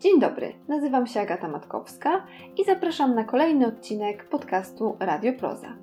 [0.00, 2.26] Dzień dobry, nazywam się Agata Matkowska
[2.58, 5.76] i zapraszam na kolejny odcinek podcastu Radio Proza.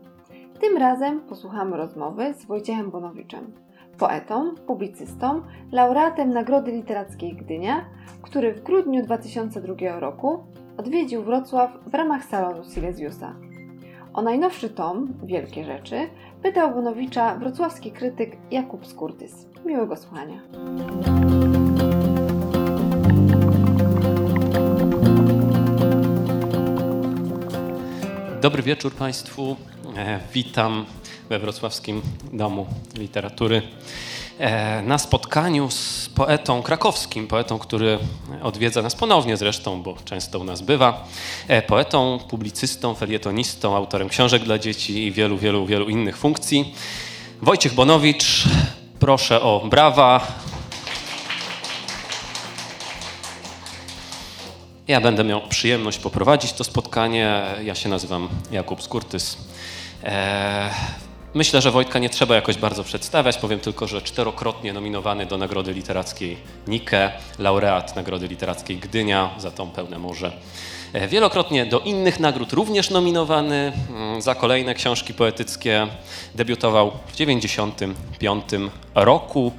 [0.61, 3.53] Tym razem posłuchamy rozmowy z Wojciechem Bonowiczem,
[3.97, 7.85] poetą, publicystą, laureatem Nagrody Literackiej Gdynia,
[8.21, 10.43] który w grudniu 2002 roku
[10.77, 13.35] odwiedził Wrocław w ramach salonu Silesiusa.
[14.13, 16.09] O najnowszy tom, Wielkie Rzeczy,
[16.43, 19.47] pytał Bonowicza wrocławski krytyk Jakub Skurtys.
[19.65, 20.41] Miłego słuchania.
[28.41, 29.55] Dobry wieczór Państwu.
[29.97, 30.85] E, witam
[31.29, 32.01] we Wrocławskim
[32.33, 33.61] Domu Literatury.
[34.39, 37.99] E, na spotkaniu z poetą krakowskim, poetą, który
[38.43, 41.07] odwiedza nas ponownie zresztą, bo często u nas bywa,
[41.47, 46.73] e, poetą, publicystą, felietonistą, autorem książek dla dzieci i wielu, wielu, wielu innych funkcji.
[47.41, 48.43] Wojciech Bonowicz,
[48.99, 50.27] proszę o brawa.
[54.87, 57.43] Ja będę miał przyjemność poprowadzić to spotkanie.
[57.63, 59.37] Ja się nazywam Jakub Skurtys.
[60.03, 60.71] Eee,
[61.33, 63.37] myślę, że Wojtka nie trzeba jakoś bardzo przedstawiać.
[63.37, 69.71] Powiem tylko, że czterokrotnie nominowany do Nagrody Literackiej Nike, laureat Nagrody Literackiej Gdynia za tą
[69.71, 70.31] pełne morze.
[70.93, 75.87] Eee, wielokrotnie do innych nagród również nominowany mm, za kolejne książki poetyckie.
[76.35, 79.51] Debiutował w 1995 roku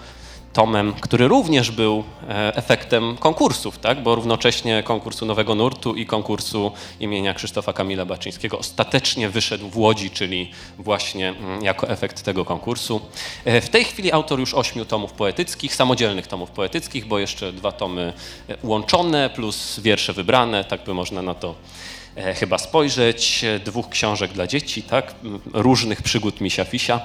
[0.53, 4.03] tomem, który również był e, efektem konkursów, tak?
[4.03, 10.11] bo równocześnie konkursu Nowego Nurtu i konkursu imienia Krzysztofa Kamila Baczyńskiego ostatecznie wyszedł w Łodzi,
[10.11, 13.01] czyli właśnie mm, jako efekt tego konkursu.
[13.45, 17.73] E, w tej chwili autor już ośmiu tomów poetyckich, samodzielnych tomów poetyckich, bo jeszcze dwa
[17.73, 18.13] tomy
[18.49, 21.55] e, łączone plus wiersze wybrane, tak by można na to
[22.35, 23.45] chyba spojrzeć.
[23.65, 25.15] Dwóch książek dla dzieci, tak?
[25.53, 27.01] różnych przygód Misia Fisia.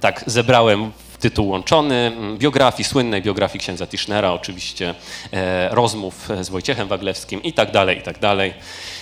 [0.00, 4.94] tak, zebrałem tytuł łączony, biografii, słynnej biografii księdza Tischnera, oczywiście
[5.32, 8.54] e, rozmów z Wojciechem Waglewskim i tak dalej, i tak dalej.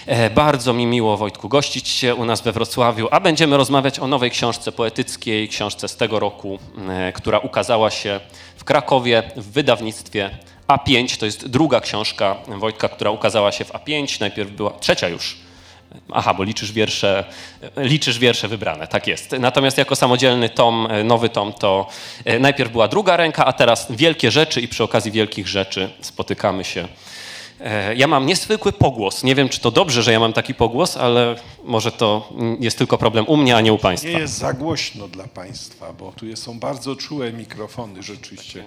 [0.07, 4.07] E, bardzo mi miło, Wojtku, gościć się u nas we Wrocławiu, a będziemy rozmawiać o
[4.07, 6.59] nowej książce poetyckiej, książce z tego roku,
[6.89, 8.21] e, która ukazała się
[8.57, 10.31] w Krakowie w wydawnictwie
[10.69, 11.19] A5.
[11.19, 14.21] To jest druga książka Wojtka, która ukazała się w A5.
[14.21, 15.48] Najpierw była trzecia już
[16.13, 17.25] Aha, bo liczysz wiersze,
[17.77, 19.33] liczysz wiersze wybrane, tak jest.
[19.41, 21.87] Natomiast jako samodzielny tom, nowy tom, to
[22.25, 26.65] e, najpierw była druga ręka, a teraz wielkie rzeczy i przy okazji wielkich rzeczy spotykamy
[26.65, 26.89] się.
[27.61, 29.23] E, ja mam niezwykły pogłos.
[29.23, 32.99] Nie wiem, czy to dobrze, że ja mam taki pogłos, ale może to jest tylko
[32.99, 34.09] problem u mnie, a nie u Państwa.
[34.09, 38.65] Nie jest za głośno dla Państwa, bo tu są bardzo czułe mikrofony rzeczywiście.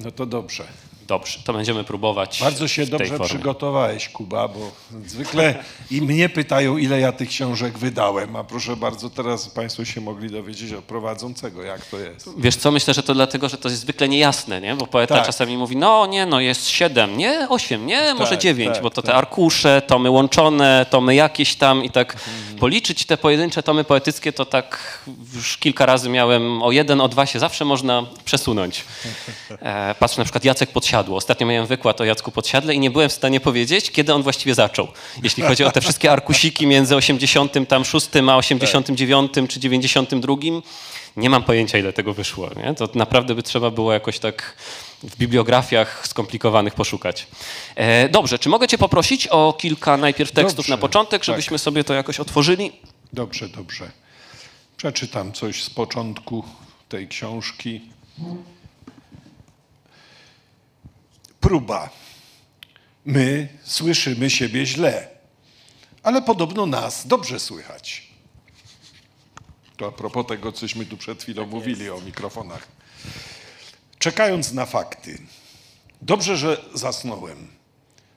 [0.00, 0.64] No to dobrze.
[1.08, 2.40] Dobrze, to będziemy próbować.
[2.40, 3.26] Bardzo się dobrze formie.
[3.26, 4.70] przygotowałeś, Kuba, bo
[5.06, 10.00] zwykle i mnie pytają, ile ja tych książek wydałem, a proszę bardzo, teraz Państwo się
[10.00, 12.30] mogli dowiedzieć od prowadzącego, jak to jest.
[12.38, 14.74] Wiesz co, myślę, że to dlatego, że to jest zwykle niejasne, nie?
[14.74, 15.26] bo poeta tak.
[15.26, 18.90] czasami mówi, no nie, no jest siedem, nie, osiem, nie, może tak, dziewięć, tak, bo
[18.90, 19.16] to te tak.
[19.16, 22.58] arkusze, tomy łączone, tomy jakieś tam i tak mhm.
[22.58, 24.98] policzyć te pojedyncze tomy poetyckie, to tak
[25.34, 28.84] już kilka razy miałem o jeden, o dwa się zawsze można przesunąć.
[29.62, 31.16] E, patrz na przykład Jacek Podsiadły, Podsiadło.
[31.16, 34.54] Ostatnio miałem wykład o Jacku Podsiadle i nie byłem w stanie powiedzieć, kiedy on właściwie
[34.54, 34.88] zaczął.
[35.22, 40.36] Jeśli chodzi o te wszystkie arkusiki między 86 a 89 czy 92,
[41.16, 42.50] nie mam pojęcia, ile tego wyszło.
[42.56, 42.74] Nie?
[42.74, 44.56] To naprawdę by trzeba było jakoś tak
[45.02, 47.26] w bibliografiach skomplikowanych poszukać.
[47.76, 51.64] E, dobrze, czy mogę cię poprosić o kilka najpierw tekstów dobrze, na początek, żebyśmy tak.
[51.64, 52.72] sobie to jakoś otworzyli?
[53.12, 53.90] Dobrze, dobrze.
[54.76, 56.44] Przeczytam coś z początku
[56.88, 57.80] tej książki.
[61.48, 61.90] Próba.
[63.04, 65.08] My słyszymy siebie źle,
[66.02, 68.08] ale podobno nas dobrze słychać.
[69.76, 72.68] To a propos tego, cośmy tu przed chwilą tak mówili o mikrofonach.
[73.98, 75.18] Czekając na fakty,
[76.02, 77.48] dobrze, że zasnąłem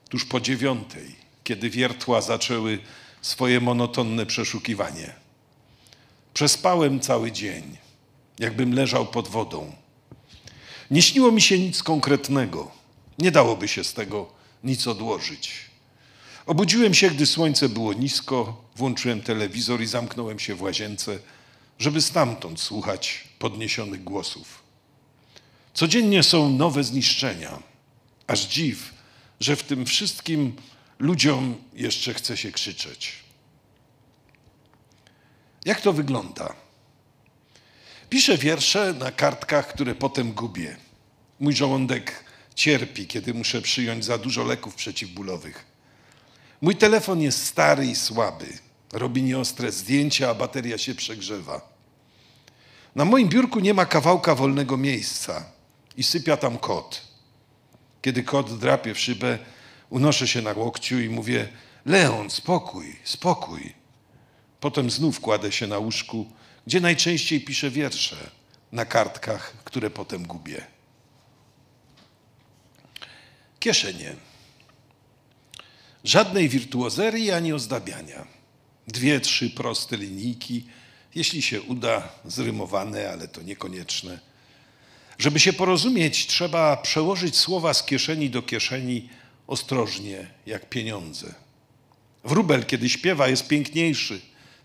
[0.08, 2.78] tuż po dziewiątej, kiedy wiertła zaczęły
[3.22, 5.14] swoje monotonne przeszukiwanie.
[6.34, 7.76] Przespałem cały dzień,
[8.38, 9.72] jakbym leżał pod wodą.
[10.90, 12.81] Nie śniło mi się nic konkretnego
[13.18, 14.32] nie dałoby się z tego
[14.64, 15.72] nic odłożyć.
[16.46, 21.18] Obudziłem się, gdy słońce było nisko, włączyłem telewizor i zamknąłem się w łazience,
[21.78, 24.62] żeby stamtąd słuchać podniesionych głosów.
[25.74, 27.62] Codziennie są nowe zniszczenia.
[28.26, 28.94] Aż dziw,
[29.40, 30.56] że w tym wszystkim
[30.98, 33.14] ludziom jeszcze chce się krzyczeć.
[35.64, 36.54] Jak to wygląda?
[38.10, 40.76] Piszę wiersze na kartkach, które potem gubię.
[41.40, 45.64] Mój żołądek cierpi, kiedy muszę przyjąć za dużo leków przeciwbólowych.
[46.60, 48.46] Mój telefon jest stary i słaby.
[48.92, 51.72] Robi nieostre zdjęcia, a bateria się przegrzewa.
[52.94, 55.44] Na moim biurku nie ma kawałka wolnego miejsca
[55.96, 57.02] i sypia tam kot.
[58.02, 59.38] Kiedy kot drapie w szybę,
[59.90, 61.48] unoszę się na łokciu i mówię:
[61.86, 63.74] Leon, spokój, spokój.
[64.60, 66.26] Potem znów kładę się na łóżku,
[66.66, 68.16] gdzie najczęściej piszę wiersze
[68.72, 70.71] na kartkach, które potem gubię.
[73.62, 74.14] Kieszenie.
[76.04, 78.26] Żadnej wirtuozerii ani ozdabiania.
[78.88, 80.64] Dwie, trzy proste linijki,
[81.14, 84.18] jeśli się uda, zrymowane, ale to niekonieczne.
[85.18, 89.08] Żeby się porozumieć, trzeba przełożyć słowa z kieszeni do kieszeni
[89.46, 91.34] ostrożnie, jak pieniądze.
[92.24, 94.20] Wróbel, kiedy śpiewa, jest piękniejszy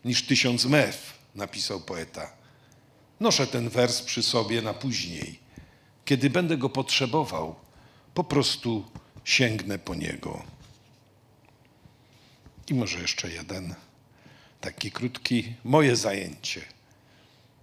[0.06, 2.34] niż tysiąc mew, napisał poeta.
[3.20, 5.40] Noszę ten wers przy sobie na później.
[6.06, 7.67] Kiedy będę go potrzebował,
[8.18, 8.86] po prostu
[9.24, 10.44] sięgnę po niego.
[12.68, 13.76] I może jeszcze jeden
[14.62, 16.62] taki krótki, moje zajęcie.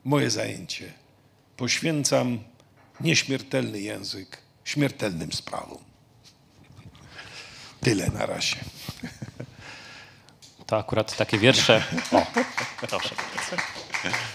[0.04, 0.92] Moje zajęcie.
[1.56, 2.38] Poświęcam
[3.00, 5.84] nieśmiertelny język śmiertelnym sprawom.
[7.80, 8.56] Tyle na razie.
[10.66, 11.84] To akurat takie wiersze.
[12.12, 12.26] O,
[12.86, 13.14] proszę.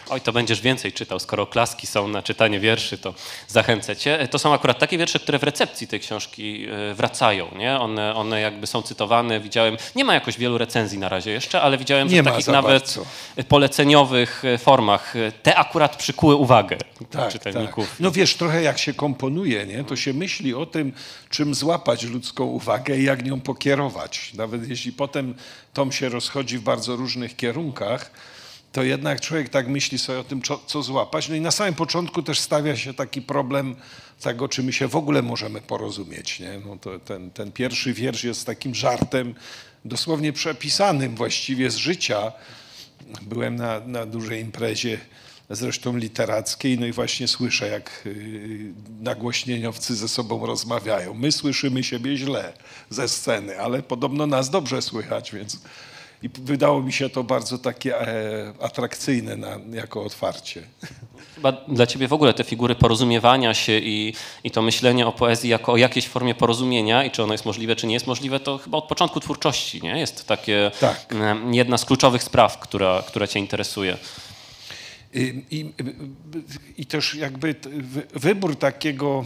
[0.09, 1.19] Oj, to będziesz więcej czytał.
[1.19, 3.13] Skoro klaski są na czytanie wierszy, to
[3.47, 4.27] zachęcę cię.
[4.31, 7.47] To są akurat takie wiersze, które w recepcji tej książki e, wracają.
[7.55, 7.79] Nie?
[7.79, 9.39] One, one jakby są cytowane.
[9.39, 12.47] Widziałem, nie ma jakoś wielu recenzji na razie jeszcze, ale widziałem, że Nie w takich
[12.47, 13.05] nawet bardzo.
[13.47, 16.77] poleceniowych e, formach e, te akurat przykuły uwagę
[17.11, 17.89] Tak, czytelników.
[17.89, 17.99] Tak.
[17.99, 20.93] No wiesz, trochę jak się komponuje, nie, to się myśli o tym,
[21.29, 24.33] czym złapać ludzką uwagę i jak nią pokierować.
[24.33, 25.35] Nawet jeśli potem
[25.73, 28.11] tom się rozchodzi w bardzo różnych kierunkach,
[28.71, 31.29] to jednak człowiek tak myśli sobie o tym, co, co złapać.
[31.29, 33.75] No i na samym początku też stawia się taki problem
[34.21, 36.39] tego, czy my się w ogóle możemy porozumieć.
[36.39, 36.61] Nie?
[36.65, 39.35] No to ten, ten pierwszy wiersz jest takim żartem,
[39.85, 42.31] dosłownie przepisanym właściwie z życia.
[43.21, 44.99] Byłem na, na dużej imprezie,
[45.49, 51.13] zresztą literackiej, no i właśnie słyszę, jak yy, nagłośnieniowcy ze sobą rozmawiają.
[51.13, 52.53] My słyszymy siebie źle
[52.89, 55.57] ze sceny, ale podobno nas dobrze słychać, więc
[56.23, 60.63] i wydało mi się to bardzo takie e, atrakcyjne na, jako otwarcie.
[61.35, 64.13] Chyba dla ciebie w ogóle te figury porozumiewania się i,
[64.43, 67.75] i to myślenie o poezji jako o jakiejś formie porozumienia i czy ono jest możliwe,
[67.75, 69.99] czy nie jest możliwe, to chyba od początku twórczości nie?
[69.99, 71.13] jest takie Tak.
[71.13, 73.97] em, jedna z kluczowych spraw, która, która cię interesuje.
[75.13, 75.73] I, i,
[76.77, 77.55] I też jakby
[78.13, 79.25] wybór takiego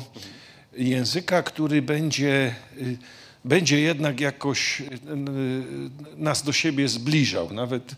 [0.78, 2.98] języka, który będzie, y,
[3.46, 4.88] będzie jednak jakoś y, y,
[6.18, 7.54] nas do siebie zbliżał.
[7.54, 7.96] Nawet,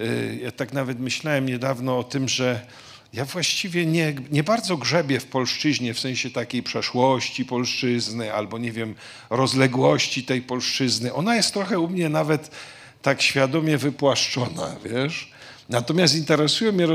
[0.00, 2.66] y, ja tak nawet myślałem niedawno o tym, że
[3.12, 8.72] ja właściwie nie, nie bardzo grzebię w polszczyźnie w sensie takiej przeszłości polszczyzny albo nie
[8.72, 8.94] wiem,
[9.30, 11.14] rozległości tej polszczyzny.
[11.14, 12.50] Ona jest trochę u mnie nawet
[13.02, 15.30] tak świadomie wypłaszczona, wiesz?
[15.68, 16.86] Natomiast interesują mnie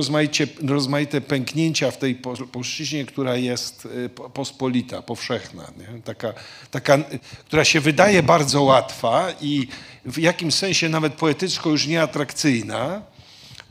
[0.68, 6.02] rozmaite pęknięcia w tej po- polszczyźnie, która jest y, po- pospolita, powszechna, nie?
[6.02, 6.34] Taka,
[6.72, 6.98] taka,
[7.46, 9.68] która się wydaje bardzo łatwa i
[10.06, 13.02] w jakimś sensie nawet poetycko już nieatrakcyjna,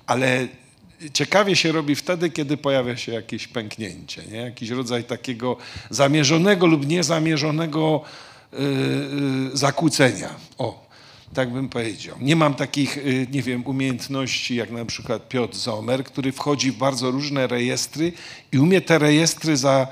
[0.06, 0.49] ale
[1.12, 4.38] ciekawie się robi wtedy, kiedy pojawia się jakieś pęknięcie, nie?
[4.38, 5.56] jakiś rodzaj takiego
[5.90, 8.02] zamierzonego lub niezamierzonego
[8.52, 8.58] yy,
[9.52, 10.34] zakłócenia.
[10.58, 10.87] O,
[11.34, 12.17] tak bym powiedział.
[12.20, 16.76] Nie mam takich, yy, nie wiem, umiejętności jak na przykład Piotr Zomer, który wchodzi w
[16.76, 18.12] bardzo różne rejestry
[18.52, 19.87] i umie te rejestry za,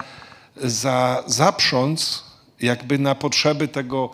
[0.56, 2.24] za, zaprząc
[2.60, 4.10] jakby na potrzeby tego,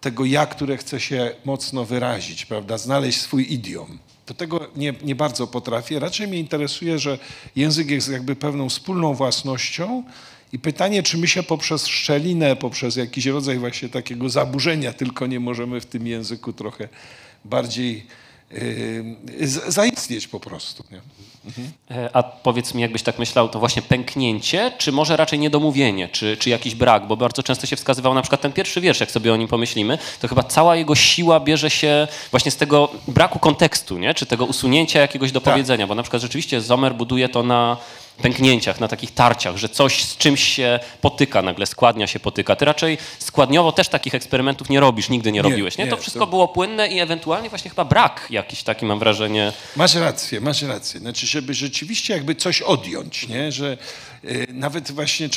[0.00, 2.78] tego ja, które chce się mocno wyrazić, prawda?
[2.78, 3.98] Znaleźć swój idiom.
[4.26, 5.98] Do tego nie, nie bardzo potrafię.
[5.98, 7.18] Raczej mnie interesuje, że
[7.56, 10.02] język jest jakby pewną wspólną własnością
[10.52, 15.40] i pytanie, czy my się poprzez szczelinę, poprzez jakiś rodzaj właśnie takiego zaburzenia tylko nie
[15.40, 16.88] możemy w tym języku trochę
[17.44, 18.06] bardziej
[18.50, 20.84] yy, zaistnieć po prostu.
[20.90, 21.00] Nie?
[21.90, 26.36] E, A powiedz mi, jakbyś tak myślał, to właśnie pęknięcie, czy może raczej niedomówienie, czy,
[26.36, 27.06] czy jakiś brak?
[27.06, 29.98] Bo bardzo często się wskazywał na przykład ten pierwszy wiersz, jak sobie o nim pomyślimy,
[30.20, 34.14] to chyba cała jego siła bierze się właśnie z tego braku kontekstu, nie?
[34.14, 35.66] czy tego usunięcia jakiegoś do Tak.
[35.88, 37.76] bo na przykład rzeczywiście Zomer buduje to na
[38.16, 42.56] pęknięciach, na takich tarciach, że coś z czymś się potyka, nagle składnia się potyka.
[42.56, 45.84] Ty raczej składniowo też takich eksperymentów nie robisz, nigdy nie, Nie, robiłeś, nie?
[45.84, 49.52] nie, To wszystko to- było płynne i ewentualnie właśnie chyba brak jakiś taki, mam wrażenie,
[49.76, 51.00] Masz rację, masz rację.
[51.00, 53.52] Znaczy, żeby rzeczywiście jakby coś odjąć, nie?
[53.52, 53.78] że
[54.24, 55.28] y, nawet właśnie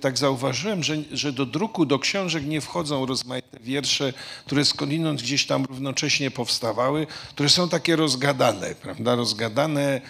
[0.00, 4.12] tak zauważyłem, że, że do druku, do książek nie wchodzą rozmaite wiersze,
[4.46, 9.14] które skądinąd gdzieś tam równocześnie powstawały, które są takie rozgadane, prawda?
[9.14, 10.00] Rozgadane,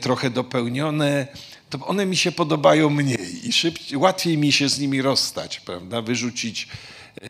[0.00, 1.26] trochę dopełnione.
[1.70, 6.02] To one mi się podobają mniej i szybciej, łatwiej mi się z nimi rozstać, prawda?
[6.02, 6.68] Wyrzucić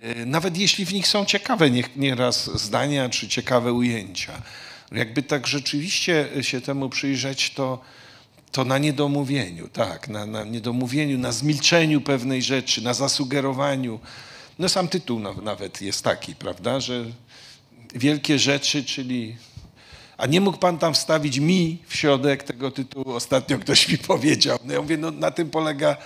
[0.01, 4.43] E, Nawet jeśli w nich są ciekawe nie- nieraz zdania czy ciekawe ujęcia.
[4.93, 7.81] Jakby tak rzeczywiście się temu przyjrzeć, to,
[8.53, 14.01] to na niedomówieniu, tak, na, na niedomówieniu, na zmilczeniu pewnej rzeczy, na zasugerowaniu.
[14.59, 17.05] No sam tytuł nawet jest taki, prawda, że
[17.95, 19.37] wielkie rzeczy, czyli
[20.17, 23.13] a nie mógł pan tam wstawić mi w środek tego tytułu?
[23.13, 24.59] Ostatnio ktoś mi powiedział.
[24.65, 25.97] No ja mówię, no na tym polega,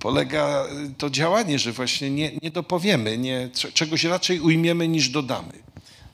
[0.00, 0.64] polega
[0.98, 5.52] to działanie, że właśnie nie, nie dopowiemy, nie, czegoś raczej ujmiemy niż dodamy.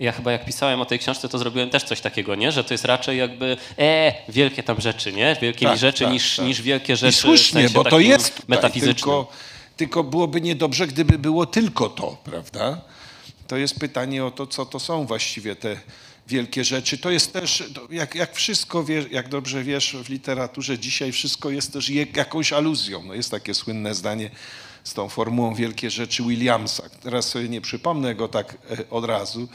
[0.00, 2.52] Ja chyba jak pisałem o tej książce, to zrobiłem też coś takiego, nie?
[2.52, 5.37] że to jest raczej jakby e, wielkie tam rzeczy, nie?
[5.42, 6.47] Wielkie tak, rzeczy tak, niż, tak.
[6.47, 7.18] niż wielkie rzeczy.
[7.18, 8.95] I słusznie, w sensie bo to jest tutaj, metafizycznym.
[8.95, 9.33] Tylko,
[9.76, 12.80] tylko byłoby niedobrze, gdyby było tylko to, prawda?
[13.47, 15.76] To jest pytanie o to, co to są właściwie te
[16.28, 16.99] wielkie rzeczy.
[16.99, 21.73] To jest też, jak, jak wszystko, wie, jak dobrze wiesz w literaturze dzisiaj, wszystko jest
[21.73, 23.02] też jakąś aluzją.
[23.02, 24.30] No jest takie słynne zdanie
[24.85, 26.82] z tą formułą wielkie rzeczy Williamsa.
[27.02, 29.49] Teraz sobie nie przypomnę go tak e, od razu,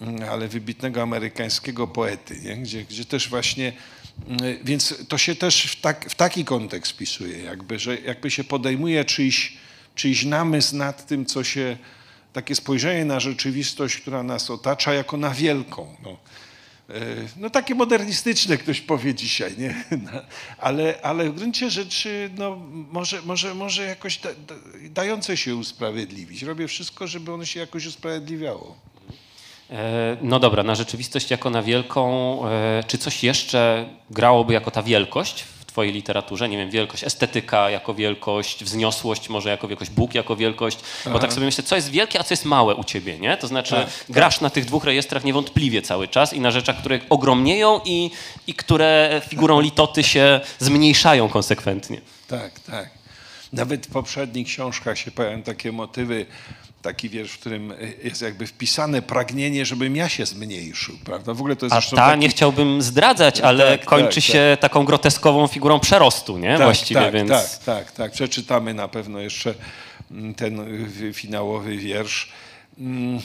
[0.00, 2.56] mm, ale wybitnego amerykańskiego poety, nie?
[2.56, 3.72] Gdzie, gdzie też właśnie,
[4.28, 8.44] mm, więc to się też w, tak, w taki kontekst pisuje, jakby, że jakby się
[8.44, 9.56] podejmuje czyjś,
[9.94, 11.76] czyjś namysł nad tym, co się
[12.32, 15.96] takie spojrzenie na rzeczywistość, która nas otacza, jako na wielką.
[16.02, 16.16] No,
[16.88, 16.94] e,
[17.36, 19.84] no takie modernistyczne ktoś powie dzisiaj, nie?
[20.04, 20.20] No,
[20.58, 22.56] ale, ale w gruncie rzeczy no,
[22.92, 24.54] może, może, może jakoś da, da,
[24.90, 26.42] dające się usprawiedliwić.
[26.42, 28.76] Robię wszystko, żeby ono się jakoś usprawiedliwiało.
[29.70, 34.82] E, no dobra, na rzeczywistość jako na wielką, e, czy coś jeszcze grałoby jako ta
[34.82, 40.36] wielkość twojej literaturze, nie wiem, wielkość, estetyka jako wielkość, wzniosłość może jako wielkość, Bóg jako
[40.36, 41.10] wielkość, Aha.
[41.10, 43.36] bo tak sobie myślę, co jest wielkie, a co jest małe u ciebie, nie?
[43.36, 44.42] To znaczy tak, grasz tak.
[44.42, 48.10] na tych dwóch rejestrach niewątpliwie cały czas i na rzeczach, które ogromnieją i,
[48.46, 52.00] i które figurą litoty się zmniejszają konsekwentnie.
[52.28, 52.90] Tak, tak.
[53.52, 56.26] Nawet w poprzednich książkach się pojawiają takie motywy,
[56.82, 61.34] taki wiersz, w którym jest jakby wpisane pragnienie, żebym ja się zmniejszył, prawda?
[61.34, 62.20] W ogóle to jest Aż ta taki...
[62.20, 64.60] nie chciałbym zdradzać, tak, ale tak, kończy tak, się tak.
[64.60, 66.56] taką groteskową figurą przerostu, nie?
[66.56, 67.30] Tak, Właściwie, tak, więc...
[67.30, 68.12] Tak, tak, tak.
[68.12, 69.54] Przeczytamy na pewno jeszcze
[70.10, 70.60] mm, ten
[71.12, 72.32] finałowy wiersz.
[72.78, 73.20] Mm,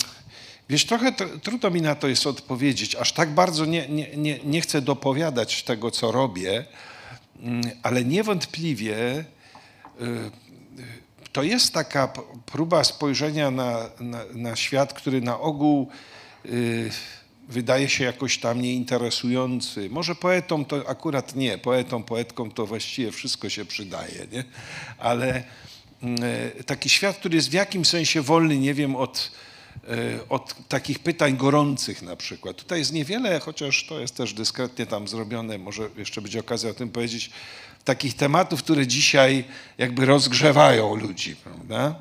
[0.70, 1.12] wiesz, trochę
[1.44, 2.96] trudno mi na to jest odpowiedzieć.
[2.96, 6.66] Aż tak bardzo nie, nie, nie, nie chcę dopowiadać tego, co robię,
[7.44, 9.26] mm, ale niewątpliwie y,
[11.36, 12.08] to jest taka
[12.46, 15.90] próba spojrzenia na, na, na świat, który na ogół
[16.46, 16.92] y,
[17.50, 19.90] wydaje się jakoś tam nieinteresujący.
[19.90, 24.44] Może poetom to akurat nie, poetom, poetkom to właściwie wszystko się przydaje, nie?
[24.98, 25.44] ale
[26.60, 29.32] y, taki świat, który jest w jakimś sensie wolny, nie wiem, od,
[29.84, 32.58] y, od takich pytań gorących na przykład.
[32.58, 36.74] Tutaj jest niewiele, chociaż to jest też dyskretnie tam zrobione, może jeszcze będzie okazja o
[36.74, 37.32] tym powiedzieć,
[37.86, 39.44] takich tematów, które dzisiaj
[39.78, 41.96] jakby rozgrzewają ludzi, prawda?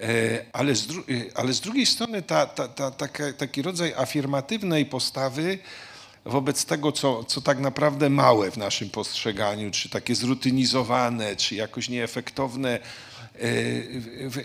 [0.00, 0.94] E, ale z, e,
[1.34, 5.58] ale z drugiej strony ta, ta, ta, taka, taki rodzaj afirmatywnej postawy
[6.24, 11.88] wobec tego, co, co tak naprawdę małe w naszym postrzeganiu, czy takie zrutynizowane, czy jakoś
[11.88, 12.78] nieefektowne,
[13.34, 13.40] e,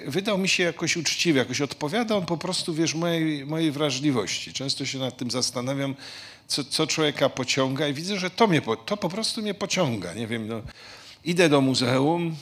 [0.08, 4.54] wydał mi się jakoś uczciwy, jakoś odpowiada on po prostu, wiesz, mojej, mojej wrażliwości.
[4.54, 5.96] Często się nad tym zastanawiam,
[6.48, 10.14] co, co człowieka pociąga i widzę, że to, mnie, to po prostu mnie pociąga.
[10.14, 10.62] Nie wiem, no,
[11.26, 12.36] idę do muzeum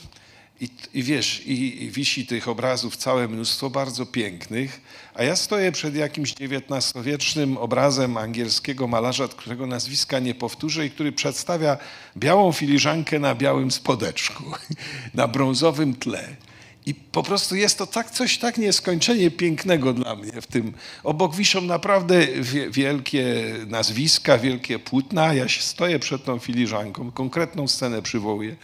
[0.60, 4.80] i, i wiesz, i, i wisi tych obrazów całe mnóstwo, bardzo pięknych,
[5.14, 11.12] a ja stoję przed jakimś XIX-wiecznym obrazem angielskiego malarza, którego nazwiska nie powtórzę i który
[11.12, 11.76] przedstawia
[12.16, 14.44] białą filiżankę na białym spodeczku,
[15.14, 16.36] na brązowym tle.
[16.86, 20.72] I po prostu jest to tak, coś tak nieskończenie pięknego dla mnie w tym.
[21.04, 22.26] Obok wiszą naprawdę
[22.70, 25.34] wielkie nazwiska, wielkie płótna.
[25.34, 28.56] Ja się stoję przed tą filiżanką, konkretną scenę przywołuję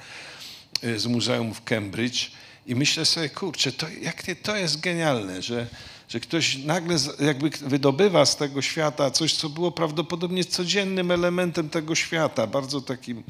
[0.84, 2.30] y, z Muzeum w Cambridge
[2.66, 5.66] i myślę sobie, kurczę, to, jak to jest genialne, że,
[6.08, 11.94] że ktoś nagle jakby wydobywa z tego świata coś, co było prawdopodobnie codziennym elementem tego
[11.94, 13.22] świata, bardzo takim,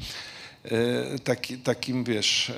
[0.65, 2.51] e, taki, takim wiesz...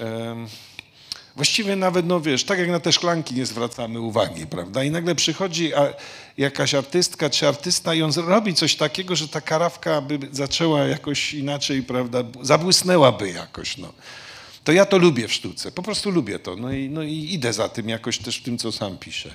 [1.35, 4.83] Właściwie nawet, no wiesz, tak jak na te szklanki nie zwracamy uwagi, prawda?
[4.83, 5.71] I nagle przychodzi
[6.37, 11.33] jakaś artystka czy artysta i on robi coś takiego, że ta karawka by zaczęła jakoś
[11.33, 12.23] inaczej, prawda?
[12.41, 13.93] Zabłysnęłaby jakoś, no.
[14.63, 16.55] To ja to lubię w sztuce, po prostu lubię to.
[16.55, 19.33] No i, no i idę za tym jakoś też w tym, co sam piszę.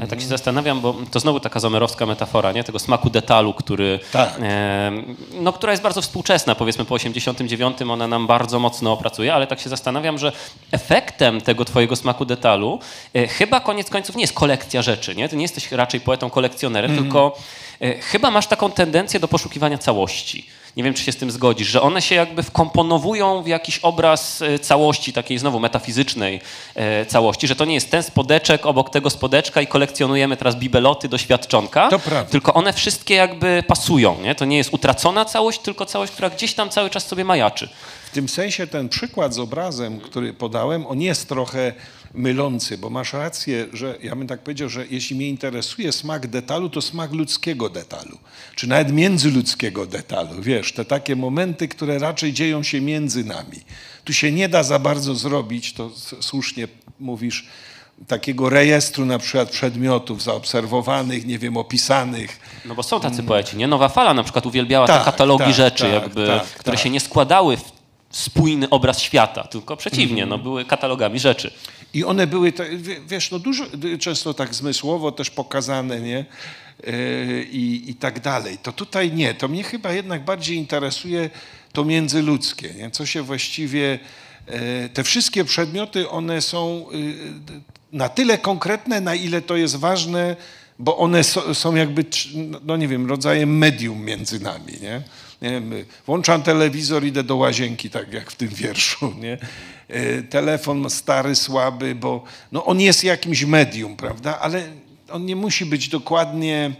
[0.00, 2.64] Ja tak się zastanawiam, bo to znowu taka zomerowska metafora, nie?
[2.64, 4.38] tego smaku detalu, który, tak.
[4.42, 4.92] e,
[5.40, 6.54] no, która jest bardzo współczesna.
[6.54, 10.32] Powiedzmy po 89 ona nam bardzo mocno opracuje, ale tak się zastanawiam, że
[10.70, 12.78] efektem tego twojego smaku detalu
[13.14, 15.14] e, chyba koniec końców nie jest kolekcja rzeczy.
[15.14, 15.28] Nie?
[15.28, 17.02] Ty nie jesteś raczej poetą kolekcjonerem, mm.
[17.02, 17.38] tylko
[17.80, 20.46] e, chyba masz taką tendencję do poszukiwania całości.
[20.76, 24.42] Nie wiem, czy się z tym zgodzisz, że one się jakby wkomponowują w jakiś obraz
[24.42, 26.40] e, całości, takiej znowu metafizycznej
[26.74, 31.08] e, całości, że to nie jest ten spodeczek obok tego spodeczka i kolekcjonujemy teraz bibeloty
[31.08, 32.30] doświadczonka, To prawda.
[32.30, 34.34] tylko one wszystkie jakby pasują, nie?
[34.34, 37.68] To nie jest utracona całość, tylko całość, która gdzieś tam cały czas sobie majaczy.
[38.06, 41.72] W tym sensie ten przykład z obrazem, który podałem, on jest trochę
[42.14, 46.70] mylący, bo masz rację, że ja bym tak powiedział, że jeśli mnie interesuje smak detalu,
[46.70, 48.18] to smak ludzkiego detalu,
[48.56, 50.42] czy nawet międzyludzkiego detalu.
[50.42, 53.58] Wiesz, te takie momenty, które raczej dzieją się między nami.
[54.04, 55.90] Tu się nie da za bardzo zrobić, to
[56.20, 56.68] słusznie
[57.00, 57.46] mówisz,
[58.08, 62.40] takiego rejestru na przykład przedmiotów zaobserwowanych, nie wiem, opisanych.
[62.64, 63.66] No bo są tacy poeci, nie?
[63.66, 66.84] Nowa Fala na przykład uwielbiała te Tak, katalogi tak, rzeczy, tak, jakby, tak, które tak.
[66.84, 67.62] się nie składały w
[68.10, 70.28] spójny obraz świata, tylko przeciwnie, Mhm.
[70.28, 71.50] no, były katalogami rzeczy.
[71.94, 73.64] I one były, wie- wiesz, no dużo,
[74.00, 76.24] często tak zmysłowo też pokazane, nie?
[76.86, 78.58] Yy, I, I tak dalej.
[78.62, 79.34] To tutaj nie.
[79.34, 81.30] To mnie chyba jednak bardziej interesuje
[81.72, 82.90] to międzyludzkie, nie?
[82.90, 83.98] Co się właściwie...
[84.48, 87.14] yy, Te wszystkie przedmioty, one są yy,
[87.92, 90.36] na tyle konkretne, na ile to jest ważne,
[90.78, 95.02] bo one są jakby, trz- no nie wiem, rodzajem medium między nami, nie?
[95.42, 95.72] Nie wiem,
[96.06, 99.38] włączam telewizor, idę do łazienki, tak jak w tym wierszu, nie?
[99.92, 104.38] E, Telefon stary, słaby, bo no on jest jakimś medium, prawda?
[104.40, 104.68] Ale
[105.10, 106.72] on nie musi być dokładnie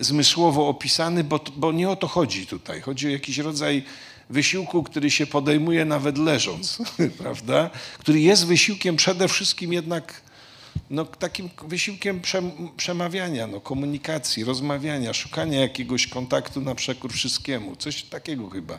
[0.00, 2.80] zmysłowo opisany, bo, bo nie o to chodzi tutaj.
[2.80, 3.82] Chodzi o jakiś rodzaj
[4.30, 6.78] wysiłku, który się podejmuje nawet leżąc,
[7.22, 7.70] prawda?
[7.98, 10.22] Który jest wysiłkiem przede wszystkim jednak
[10.90, 17.76] no, takim wysiłkiem przem- przemawiania, no, komunikacji, rozmawiania, szukania jakiegoś kontaktu na przekór wszystkiemu.
[17.76, 18.78] Coś takiego chyba.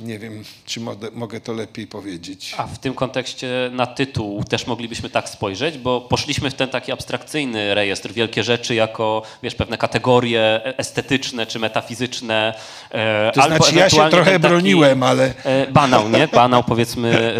[0.00, 0.80] Nie wiem, czy
[1.12, 2.54] mogę, to lepiej powiedzieć.
[2.58, 6.92] A w tym kontekście na tytuł też moglibyśmy tak spojrzeć, bo poszliśmy w ten taki
[6.92, 12.54] abstrakcyjny rejestr, wielkie rzeczy jako, wiesz, pewne kategorie estetyczne czy metafizyczne.
[12.90, 16.28] e, To albo znaczy, ja się trochę broniłem, ale e, Banał, nie?
[16.28, 17.34] Banał, powiedzmy,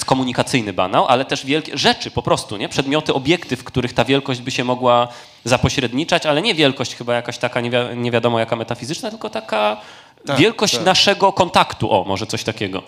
[0.00, 2.68] e, komunikacyjny banał, ale też wielkie rzeczy po prostu, nie?
[2.68, 5.08] Przedmioty, obiekty, w których ta wielkość by się mogła
[5.44, 9.80] zapośredniczać, ale nie wielkość chyba jakaś taka nie, wi- nie wiadomo jaka metafizyczna, tylko taka
[10.26, 10.84] Tak, wielkość tak.
[10.84, 12.82] naszego kontaktu, o, może coś takiego.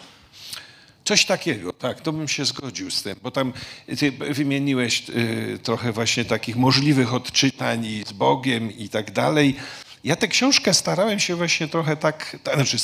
[1.04, 3.52] Coś takiego, tak, to bym się zgodził z tym, bo tam
[3.98, 9.56] ty wymieniłeś y, trochę właśnie takich możliwych odczytań z Bogiem i tak dalej.
[10.04, 12.76] Ja tę książkę starałem się właśnie trochę tak, ta- znaczy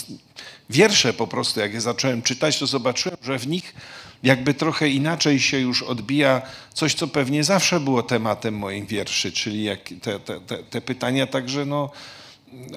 [0.70, 3.74] wiersze po prostu, jak je zacząłem czytać, to zobaczyłem, że w nich
[4.22, 6.42] jakby trochę inaczej się już odbija
[6.74, 11.26] coś, co pewnie zawsze było tematem moich wierszy, czyli jak te, te, te, te pytania
[11.26, 11.90] także no,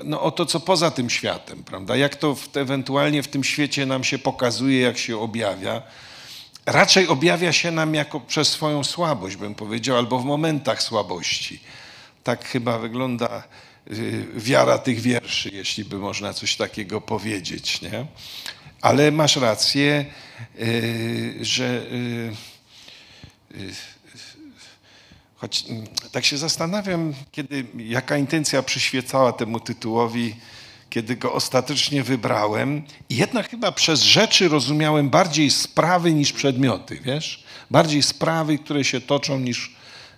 [0.04, 1.96] no, o to, co poza tym światem, prawda?
[1.96, 5.82] Jak to w, ewentualnie w tym świecie nam się pokazuje, jak się objawia.
[6.66, 11.60] Raczej objawia się nam jako przez swoją słabość, bym powiedział, albo w momentach słabości.
[12.24, 13.44] Tak chyba wygląda
[13.92, 18.06] y, wiara tych wierszy, jeśli by można coś takiego powiedzieć, nie?
[18.82, 20.06] Ale masz rację,
[20.60, 22.34] y, że y,
[25.42, 30.36] Choć mm, tak się zastanawiam, kiedy, jaka intencja przyświecała temu tytułowi,
[30.90, 32.84] kiedy go ostatecznie wybrałem.
[33.10, 37.44] I jednak chyba przez rzeczy rozumiałem bardziej sprawy niż przedmioty, wiesz?
[37.72, 39.76] Bardziej sprawy, które się toczą niż,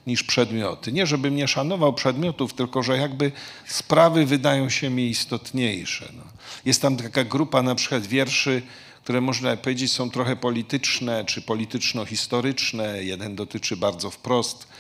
[0.08, 0.92] niż przedmioty.
[0.92, 3.32] Nie, żebym nie szanował przedmiotów, tylko że jakby
[3.68, 6.06] sprawy wydają się mi istotniejsze.
[6.18, 6.24] No.
[6.66, 8.62] Jest tam taka grupa na przykład wierszy,
[9.04, 13.04] które można powiedzieć są trochę polityczne czy polityczno-historyczne.
[13.04, 14.71] Jeden dotyczy bardzo wprost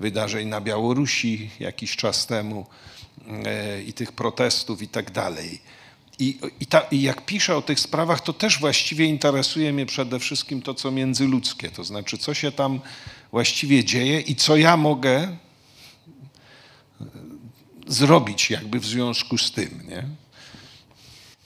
[0.00, 2.66] wydarzeń na Białorusi jakiś czas temu
[3.44, 5.60] e, i tych protestów i tak dalej.
[6.18, 10.18] I, i, ta, I jak piszę o tych sprawach, to też właściwie interesuje mnie przede
[10.18, 12.80] wszystkim to, co międzyludzkie, to znaczy, co się tam
[13.30, 15.36] właściwie dzieje i co ja mogę e,
[17.86, 20.04] zrobić jakby w związku z tym, nie?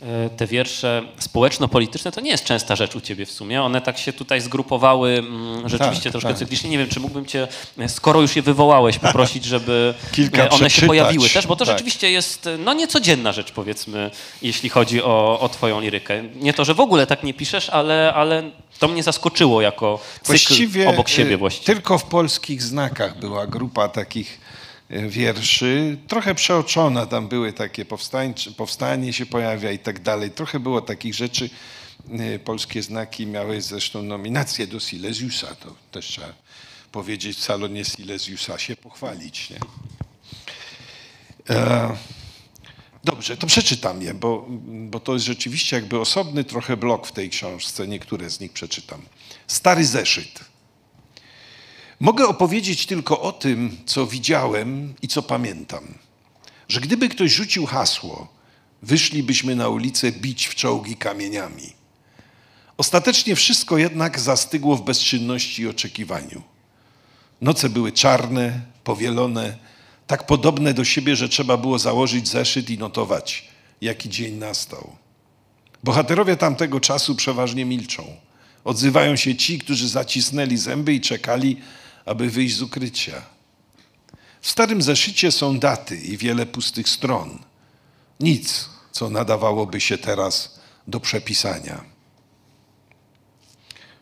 [0.03, 3.62] E, Te wiersze społeczno-polityczne to nie jest częsta rzecz u ciebie w sumie.
[3.62, 6.38] One tak się tutaj zgrupowały mm, rzeczywiście Tak, troszkę tak.
[6.38, 6.71] cyklicznie.
[6.71, 10.71] Nie wiem, czy mógłbym cię, e, skoro już je wywołałeś, poprosić, żeby Kilka e, one
[10.71, 11.75] się pojawiły też, bo to Tak.
[11.75, 14.11] rzeczywiście jest no, niecodzienna rzecz, powiedzmy,
[14.43, 16.23] jeśli chodzi o, o twoją lirykę.
[16.35, 20.27] Nie to, że w ogóle tak nie piszesz, ale, ale to mnie zaskoczyło jako cykl
[20.27, 21.67] Właściwie obok siebie y, właściwie.
[21.67, 24.41] Tylko w polskich znakach była grupa takich
[25.09, 27.85] wierszy, trochę przeoczona, tam były takie
[28.57, 30.31] powstanie się pojawia i tak dalej.
[30.31, 31.50] Trochę było takich rzeczy.
[32.35, 36.33] Y, Polskie znaki miały zresztą nominację do Silesiusa, to też trzeba
[36.92, 39.50] powiedzieć w salonie Silesiusa się pochwalić.
[39.50, 39.59] Nie?
[41.57, 41.96] E,
[43.05, 47.31] Dobrze, to przeczytam je, bo, bo to jest rzeczywiście jakby osobny trochę blok w tej
[47.31, 47.88] książce.
[47.88, 49.02] Niektóre z nich przeczytam.
[49.46, 50.52] Stary zeszyt.
[52.03, 55.85] Mogę opowiedzieć tylko o tym, co widziałem i co pamiętam.
[56.69, 58.29] Że gdyby ktoś rzucił hasło
[58.83, 61.73] wyszlibyśmy na ulicę bić w czołgi kamieniami.
[62.77, 66.43] Ostatecznie wszystko jednak zastygło w bezczynności i oczekiwaniu.
[67.41, 69.57] Noce były czarne, powielone,
[70.07, 73.49] tak podobne do siebie, że trzeba było założyć zeszyt i notować,
[73.81, 74.97] jaki dzień nastał.
[75.85, 78.17] Bohaterowie tamtego czasu przeważnie milczą.
[78.65, 81.57] Odzywają się ci, którzy zacisnęli zęby i czekali,
[82.05, 83.23] aby wyjść z ukrycia.
[84.41, 87.38] W starym zeszycie są daty i wiele pustych stron.
[88.21, 91.85] Nic, co nadawałoby się teraz do przepisania.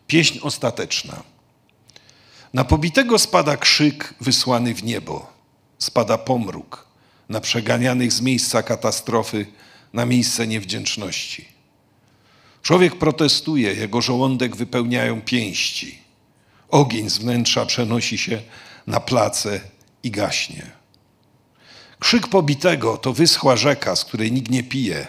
[0.07, 1.23] Pieśń ostateczna.
[2.53, 5.33] Na pobitego spada krzyk wysłany w niebo,
[5.79, 6.87] spada pomruk
[7.29, 9.45] na przeganianych z miejsca katastrofy
[9.93, 11.45] na miejsce niewdzięczności.
[12.61, 15.99] Człowiek protestuje, jego żołądek wypełniają pięści.
[16.71, 18.41] Ogień z wnętrza przenosi się
[18.87, 19.61] na place
[20.03, 20.71] i gaśnie.
[21.99, 25.07] Krzyk pobitego to wyschła rzeka, z której nikt nie pije.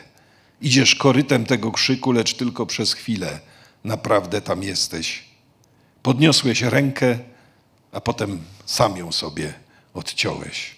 [0.61, 3.41] Idziesz korytem tego krzyku, lecz tylko przez chwilę.
[3.85, 5.25] Naprawdę tam jesteś.
[6.03, 7.19] Podniosłeś rękę,
[7.93, 9.55] a potem sam ją sobie
[9.95, 10.77] odciąłeś.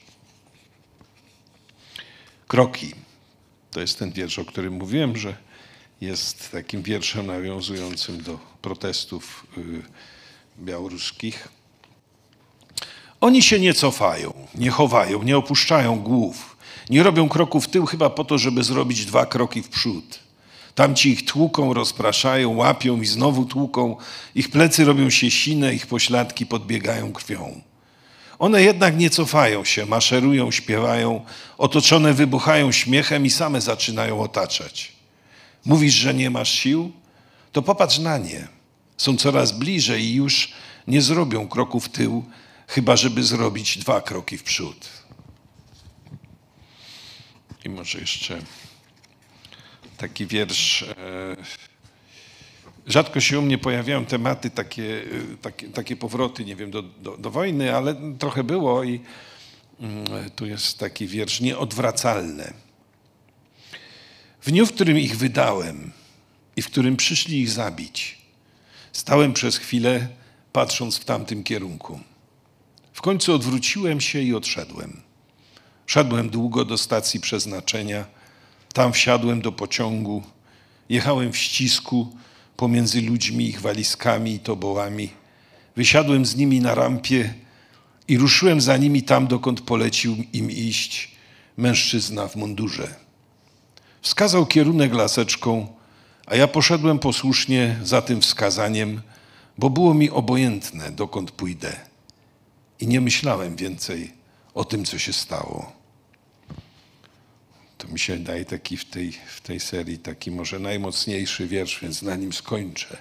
[2.49, 2.95] Kroki.
[3.71, 5.37] To jest ten wiersz, o którym mówiłem, że
[6.01, 9.83] jest takim wierszem nawiązującym do protestów y,
[10.59, 11.49] białoruskich.
[13.21, 16.57] Oni się nie cofają, nie chowają, nie opuszczają głów,
[16.91, 20.19] nie robią kroku w tył chyba po to, żeby zrobić dwa kroki w przód.
[20.75, 23.97] Tamci ich tłuką, rozpraszają, łapią i znowu tłuką.
[24.35, 27.61] Ich plecy robią się sine, ich pośladki podbiegają krwią.
[28.39, 31.25] One jednak nie cofają się, maszerują, śpiewają,
[31.59, 34.93] otoczone wybuchają śmiechem i same zaczynają otaczać.
[35.65, 36.93] Mówisz, że nie masz sił?
[37.53, 38.49] To popatrz na nie.
[38.97, 40.53] Są coraz bliżej i już
[40.87, 42.25] nie zrobią kroku w tył,
[42.67, 44.89] chyba żeby zrobić dwa kroki w przód.
[47.65, 48.39] I może jeszcze
[49.97, 50.83] taki wiersz.
[50.83, 51.37] E,
[52.87, 55.03] rzadko się u mnie pojawiają tematy, takie,
[55.33, 59.01] e, takie, takie powroty, nie wiem, do, do, do wojny, ale trochę było i
[59.81, 62.53] mm, tu jest taki wiersz nieodwracalny.
[64.41, 65.93] W dniu, w którym ich wydałem
[66.57, 68.24] i w którym przyszli ich zabić,
[68.95, 70.09] stałem przez chwilę,
[70.53, 72.01] patrząc w tamtym kierunku.
[72.93, 75.01] W końcu odwróciłem się i odszedłem.
[75.87, 78.05] Szedłem długo do stacji przeznaczenia,
[78.73, 80.23] tam wsiadłem do pociągu,
[80.89, 82.17] jechałem w ścisku
[82.57, 85.11] pomiędzy ludźmi, ich walizkami i tobołami.
[85.77, 87.35] Wysiadłem z nimi na rampie
[88.09, 91.11] i ruszyłem za nimi tam, dokąd polecił im iść
[91.57, 92.95] mężczyzna w mundurze.
[94.03, 95.67] Wskazał kierunek laseczką,
[96.27, 99.03] a ja poszedłem posłusznie za tym wskazaniem,
[99.59, 101.77] bo było mi obojętne, dokąd pójdę.
[102.81, 104.13] I nie myślałem więcej
[104.55, 105.73] o tym, co się stało.
[107.79, 112.03] To mi się daje taki w tej, w tej serii taki może najmocniejszy wiersz, więc
[112.03, 112.97] na nim skończę.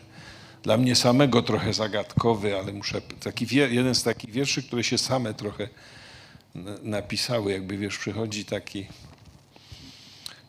[0.63, 3.01] Dla mnie samego trochę zagadkowy, ale muszę.
[3.01, 5.69] Taki jeden z takich wierszy, które się same trochę
[6.83, 8.85] napisały, jakby wiesz, przychodzi taki.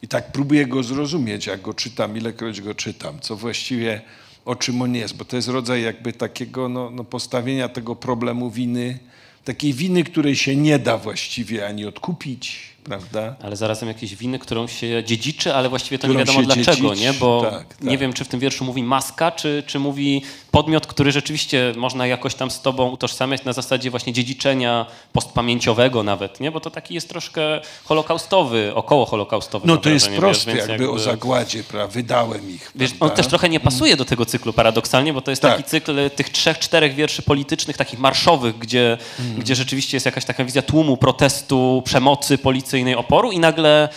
[0.02, 4.02] I tak próbuję go zrozumieć, jak go czytam, ilekroć go czytam, co właściwie
[4.44, 8.50] o czym on jest, bo to jest rodzaj jakby takiego no, no postawienia tego problemu
[8.50, 8.98] winy,
[9.44, 13.34] takiej winy, której się nie da właściwie ani odkupić, prawda?
[13.42, 17.00] Ale zarazem jakieś winy, którą się dziedziczy, ale właściwie to nie wiadomo dlaczego, dziedziczy.
[17.00, 17.12] nie?
[17.12, 17.82] Bo tak, tak.
[17.82, 22.06] nie wiem, czy w tym wierszu mówi maska, czy, czy mówi podmiot, który rzeczywiście można
[22.06, 26.50] jakoś tam z tobą utożsamiać na zasadzie właśnie dziedziczenia postpamięciowego nawet, nie?
[26.50, 29.66] Bo to taki jest troszkę holokaustowy, około holokaustowy.
[29.66, 31.94] No to jest proste, jakby, jakby, o zagładzie, prawda?
[31.94, 32.72] Wydałem ich.
[32.74, 35.56] Wiesz, on też trochę nie pasuje do tego cyklu paradoksalnie, bo to jest tak.
[35.56, 39.40] taki cykl tych trzech, czterech wierszy politycznych, takich marszowych, gdzie, hmm.
[39.40, 42.38] gdzie rzeczywiście jest jakaś taka wizja tłumu, protestu, przemocy
[42.74, 43.88] policyjnej, oporu i nagle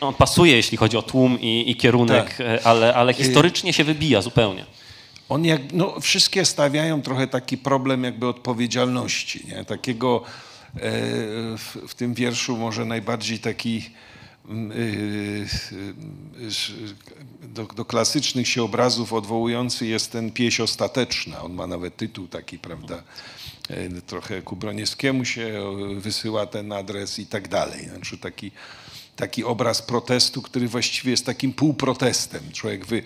[0.00, 2.40] on pasuje, jeśli chodzi o tłum i, i kierunek, tak.
[2.40, 4.66] E, ale, ale historycznie się wybija zupełnie.
[5.28, 9.64] On jak, no, wszystkie stawiają trochę taki problem jakby odpowiedzialności, nie?
[9.64, 10.22] takiego
[10.74, 10.80] e,
[11.58, 13.90] w, w, tym wierszu może najbardziej taki
[14.48, 14.74] mm, e,
[17.44, 21.42] e, do, do, klasycznych się obrazów odwołujący jest ten pieśń ostateczna.
[21.42, 23.02] On ma nawet tytuł taki, prawda,
[24.06, 25.52] trochę ku Broniewskiemu się
[25.96, 27.88] wysyła ten adres i tak dalej.
[27.88, 28.50] Znaczy taki,
[29.16, 32.40] taki obraz protestu, który właściwie jest takim półprotestem.
[32.52, 33.02] Człowiek wy,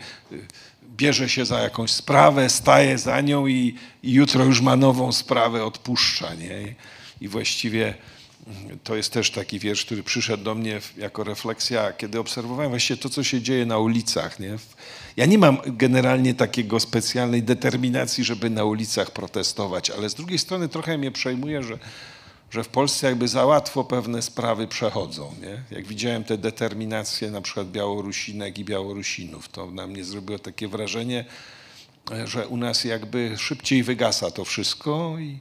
[0.96, 5.64] bierze się za jakąś sprawę, staje za nią i, i jutro już ma nową sprawę,
[5.64, 6.34] odpuszcza.
[6.34, 6.74] Nie?
[7.20, 7.94] I właściwie
[8.46, 13.00] mm, to jest też taki wiersz, który przyszedł do mnie jako refleksja, kiedy obserwowałem właściwie
[13.00, 14.40] to, co się dzieje na ulicach.
[14.40, 14.58] Nie?
[15.16, 20.68] Ja nie mam generalnie takiego specjalnej determinacji, żeby na ulicach protestować, ale z drugiej strony
[20.68, 21.78] trochę mnie przejmuje, że,
[22.50, 25.34] że w Polsce jakby za łatwo pewne sprawy przechodzą.
[25.40, 25.76] Nie?
[25.76, 31.24] Jak widziałem te determinacje na przykład Białorusinek i Białorusinów, to na mnie zrobiło takie wrażenie,
[32.24, 35.38] że u nas jakby szybciej wygasa to wszystko i,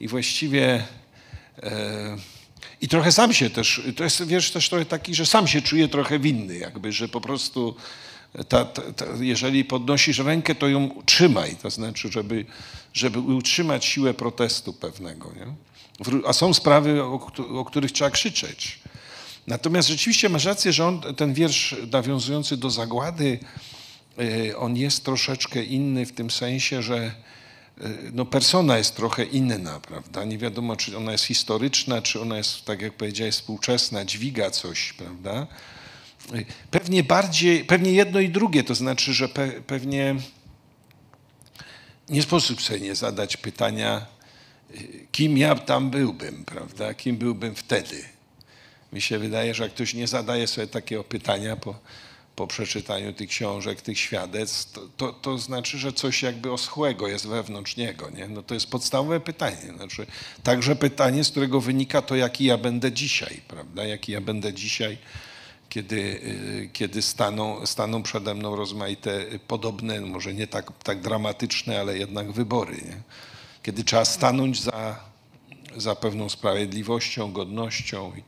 [0.00, 0.84] i właściwie
[1.62, 2.16] e,
[2.80, 5.88] i trochę sam się też, to jest wiesz też trochę taki, że sam się czuję
[5.88, 7.76] trochę winny jakby, że po prostu
[8.48, 12.46] ta, ta, ta, jeżeli podnosisz rękę, to ją trzymaj, to znaczy, żeby,
[12.92, 15.32] żeby utrzymać siłę protestu pewnego.
[15.36, 15.46] Nie?
[16.26, 17.20] A są sprawy, o,
[17.54, 18.78] o których trzeba krzyczeć.
[19.46, 23.38] Natomiast rzeczywiście masz rację, że on, ten wiersz nawiązujący do zagłady,
[24.20, 27.14] y, on jest troszeczkę inny w tym sensie, że
[27.80, 30.24] y, no persona jest trochę inna, prawda?
[30.24, 34.92] Nie wiadomo, czy ona jest historyczna, czy ona jest, tak jak powiedziałeś, współczesna, dźwiga coś,
[34.92, 35.46] prawda?
[36.70, 40.16] Pewnie bardziej, pewnie jedno i drugie, to znaczy, że pe, pewnie
[42.08, 44.06] nie sposób sobie nie zadać pytania,
[45.12, 46.94] kim ja tam byłbym, prawda?
[46.94, 48.04] Kim byłbym wtedy?
[48.92, 51.74] Mi się wydaje, że jak ktoś nie zadaje sobie takiego pytania po,
[52.36, 57.26] po przeczytaniu tych książek, tych świadectw, to, to, to, znaczy, że coś jakby oschłego jest
[57.26, 58.10] wewnątrz niego.
[58.10, 58.28] Nie?
[58.28, 59.72] No to jest podstawowe pytanie.
[59.76, 60.06] Znaczy,
[60.42, 63.84] także pytanie, z którego wynika to, jaki ja będę dzisiaj, prawda?
[63.84, 64.98] Jaki ja będę dzisiaj,
[65.68, 71.98] kiedy, y, kiedy staną, staną przede mną rozmaite podobne, może nie tak, tak dramatyczne, ale
[71.98, 72.76] jednak wybory.
[72.76, 73.00] Nie?
[73.62, 75.00] Kiedy trzeba stanąć za,
[75.76, 78.22] za pewną sprawiedliwością, godnością i,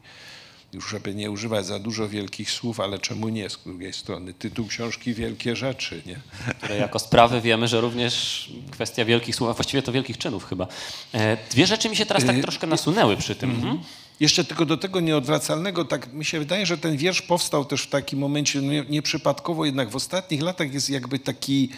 [0.73, 4.35] już żeby nie używać za dużo wielkich słów, ale czemu nie z drugiej strony?
[4.35, 6.21] Tytuł książki Wielkie Rzeczy, nie?
[6.59, 10.67] Które jako sprawy wiemy, że również kwestia wielkich słów, a właściwie to wielkich czynów chyba.
[11.15, 13.51] E, dwie rzeczy mi się teraz tak y, troszkę nasunęły przy tym.
[13.51, 13.79] Mhm.
[14.21, 17.89] Jeszcze tylko do tego nieodwracalnego, tak mi się wydaje, że ten wiersz powstał też w
[17.91, 21.69] takim momencie no nieprzypadkowo, jednak w ostatnich latach jest jakby taki,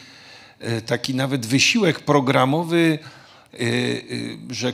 [0.60, 2.98] e, taki nawet wysiłek programowy,
[3.54, 3.64] Y,
[4.50, 4.72] y, że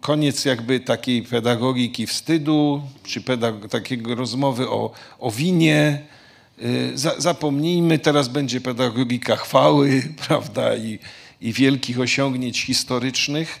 [0.00, 6.02] koniec jakby takiej pedagogiki wstydu, czy pedag- takiego rozmowy o, o winie.
[6.62, 10.98] Y, zapomnijmy, teraz będzie pedagogika chwały, prawda, i,
[11.40, 13.60] i wielkich osiągnięć historycznych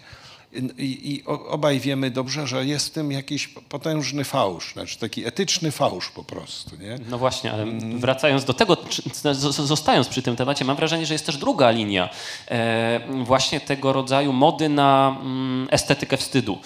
[0.78, 5.70] i, I, obaj wiemy dobrze, że jest w tym jakiś potężny fałsz, znaczy taki etyczny
[5.70, 6.76] fałsz po prostu.
[6.76, 6.98] Nie?
[7.10, 8.76] No właśnie, ale wracając do tego,
[9.50, 12.10] zostając przy tym temacie, mam wrażenie, że jest też druga linia
[12.48, 16.58] e, właśnie tego rodzaju mody na mm, estetykę wstydu,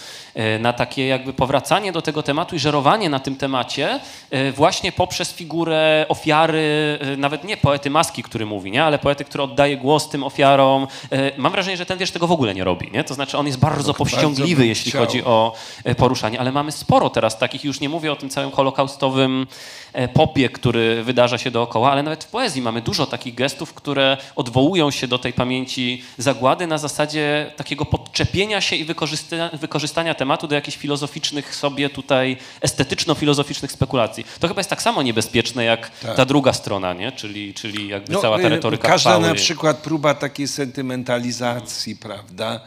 [0.60, 5.32] na takie jakby powracanie do tego tematu i żerowanie na tym temacie e, właśnie poprzez
[5.32, 8.84] figurę ofiary, nawet nie poety maski, który mówi, nie?
[8.84, 10.86] ale poety, który oddaje głos tym ofiarom.
[11.36, 12.90] Mam wrażenie, że ten wiersz tego w ogóle nie robi.
[12.92, 13.04] Nie?
[13.04, 15.52] To znaczy on jest bardzo no, powściągliwy, bardzo jeśli chodzi o
[15.84, 19.46] e, poruszanie, ale mamy sporo teraz takich, już nie mówię o tym całym holokaustowym
[19.92, 24.16] e, popie, który wydarza się dookoła, ale nawet w poezji mamy dużo takich gestów, które
[24.36, 30.25] odwołują się do tej pamięci zagłady na zasadzie takiego podczepienia się i wykorzysta wykorzystania tematu
[30.48, 34.24] do jakichś filozoficznych sobie tutaj, estetyczno-filozoficznych spekulacji.
[34.40, 36.16] To chyba jest tak samo niebezpieczne jak tak.
[36.16, 37.12] ta druga strona, nie?
[37.12, 39.26] Czyli, czyli jakby no, cała ta y, retoryka Każda chwały.
[39.26, 42.60] na przykład próba takiej sentymentalizacji, prawda?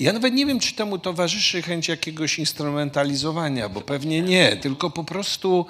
[0.00, 5.04] Ja nawet nie wiem, czy temu towarzyszy chęć jakiegoś instrumentalizowania, bo pewnie nie, tylko po
[5.04, 5.66] prostu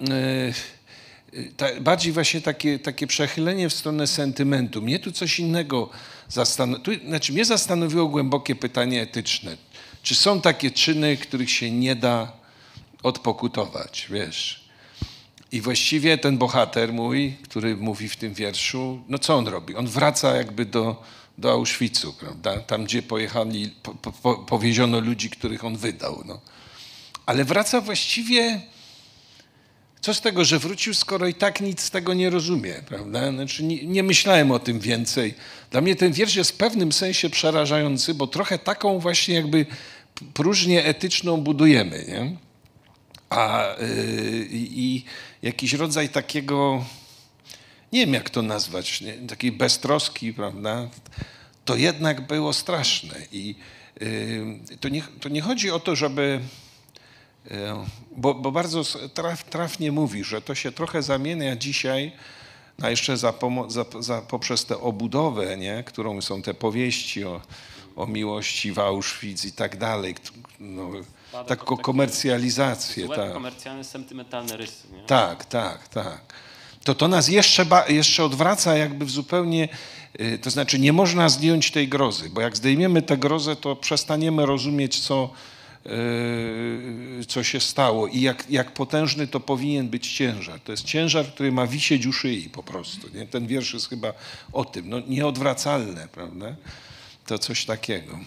[0.00, 0.52] yy,
[1.56, 4.82] ta, bardziej właśnie takie, takie przechylenie w stronę sentymentu.
[4.82, 5.90] Mnie tu coś innego
[6.28, 9.56] zastanowiło, znaczy mnie zastanowiło głębokie pytanie etyczne.
[10.02, 12.32] Czy są takie czyny, których się nie da
[13.02, 14.68] odpokutować, wiesz?
[15.52, 19.76] I właściwie ten bohater mój, który mówi w tym wierszu, no co on robi?
[19.76, 21.02] On wraca jakby do,
[21.38, 22.60] do Auschwitzu, prawda?
[22.60, 26.22] Tam, gdzie pojechali, po, po, powieziono ludzi, których on wydał.
[26.26, 26.40] No.
[27.26, 28.60] Ale wraca właściwie...
[30.00, 33.32] Co z tego, że wrócił, skoro i tak nic z tego nie rozumie, prawda?
[33.32, 35.34] Znaczy nie, nie, myślałem o tym więcej.
[35.70, 39.66] Dla mnie ten wiersz jest w pewnym sensie przerażający, bo trochę taką właśnie jakby
[40.34, 42.36] próżnię etyczną budujemy, nie?
[43.30, 45.04] A yy, i
[45.42, 46.84] jakiś rodzaj takiego
[47.92, 49.12] nie wiem jak to nazwać, nie?
[49.12, 50.88] takiej beztroski, prawda,
[51.64, 53.14] to jednak było straszne.
[53.32, 53.54] I
[54.00, 56.40] yy, to, nie, to nie chodzi o to, żeby
[58.16, 58.82] bo, bo, bardzo
[59.14, 62.12] traf, trafnie mówi, że to się trochę zamienia dzisiaj,
[62.82, 63.34] a jeszcze za,
[63.68, 65.84] za, za, poprzez tę obudowę, nie?
[65.86, 67.40] którą są te powieści o,
[67.96, 70.14] o miłości w Auschwitz i tak dalej,
[70.60, 70.90] no,
[71.46, 73.06] taką komercjalizację.
[73.06, 73.32] Złe, tak.
[73.32, 74.88] komercjalne, sentymentalne rysy.
[74.92, 75.02] Nie?
[75.02, 76.34] Tak, tak, tak
[76.88, 79.68] to to nas jeszcze, jeszcze odwraca jakby w zupełnie,
[80.20, 84.46] y, to znaczy nie można zdjąć tej grozy, bo jak zdejmiemy tę grozę, to przestaniemy
[84.46, 85.30] rozumieć, co,
[87.28, 90.60] co się stało i jak, jak potężny to powinien być ciężar.
[90.60, 93.08] To jest ciężar, który ma wisieć u szyi po prostu.
[93.14, 93.26] Nie?
[93.26, 94.12] Ten wiersz jest chyba
[94.52, 96.54] o tym, no, nieodwracalne, prawda?
[97.26, 98.18] To coś takiego.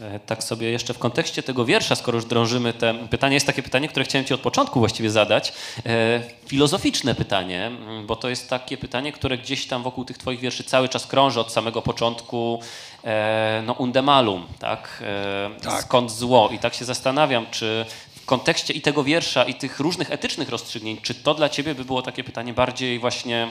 [0.00, 3.62] E, tak sobie jeszcze w kontekście tego wiersza, skoro już drążymy te pytanie, jest takie
[3.62, 5.52] pytanie, które chciałem Ci od początku właściwie zadać.
[5.86, 10.40] E, filozoficzne pytanie, mm, bo to jest takie pytanie, które gdzieś tam wokół tych Twoich
[10.40, 12.60] wierszy cały czas krąży od samego początku.
[13.04, 15.02] E, no, undemalum, tak?
[15.62, 15.82] Tak.
[15.82, 16.48] Skąd zło?
[16.52, 17.86] I tak się zastanawiam, czy
[18.22, 21.84] w kontekście i tego wiersza, i tych różnych etycznych rozstrzygnięć, czy to dla Ciebie by
[21.84, 23.48] było takie pytanie bardziej właśnie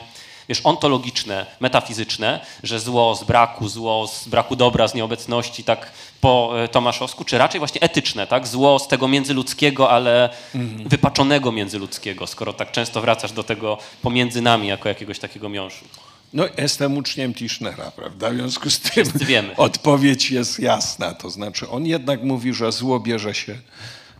[0.49, 6.53] wiesz, ontologiczne, metafizyczne, że zło z braku, zło z braku dobra, z nieobecności, tak po
[6.63, 8.47] e, tomaszowsku, czy raczej właśnie etyczne, tak?
[8.47, 10.89] Zło z tego międzyludzkiego, ale Mhm.
[10.89, 15.85] wypaczonego międzyludzkiego, skoro tak często wracasz do tego pomiędzy nami jako jakiegoś takiego miąższu.
[16.33, 18.29] No, jestem uczniem Tischnera, prawda?
[18.29, 19.07] W związku z tym
[19.57, 21.13] odpowiedź jest jasna.
[21.13, 23.57] To znaczy, on jednak mówi, że zło bierze się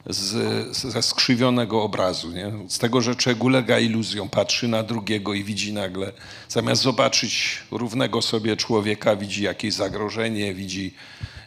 [0.06, 2.52] z, ze skrzywionego obrazu, nie?
[2.68, 6.12] z tego, że człowiek ulega iluzjom, patrzy na drugiego i widzi nagle,
[6.50, 10.94] zamiast zobaczyć równego sobie człowieka, widzi jakieś zagrożenie, widzi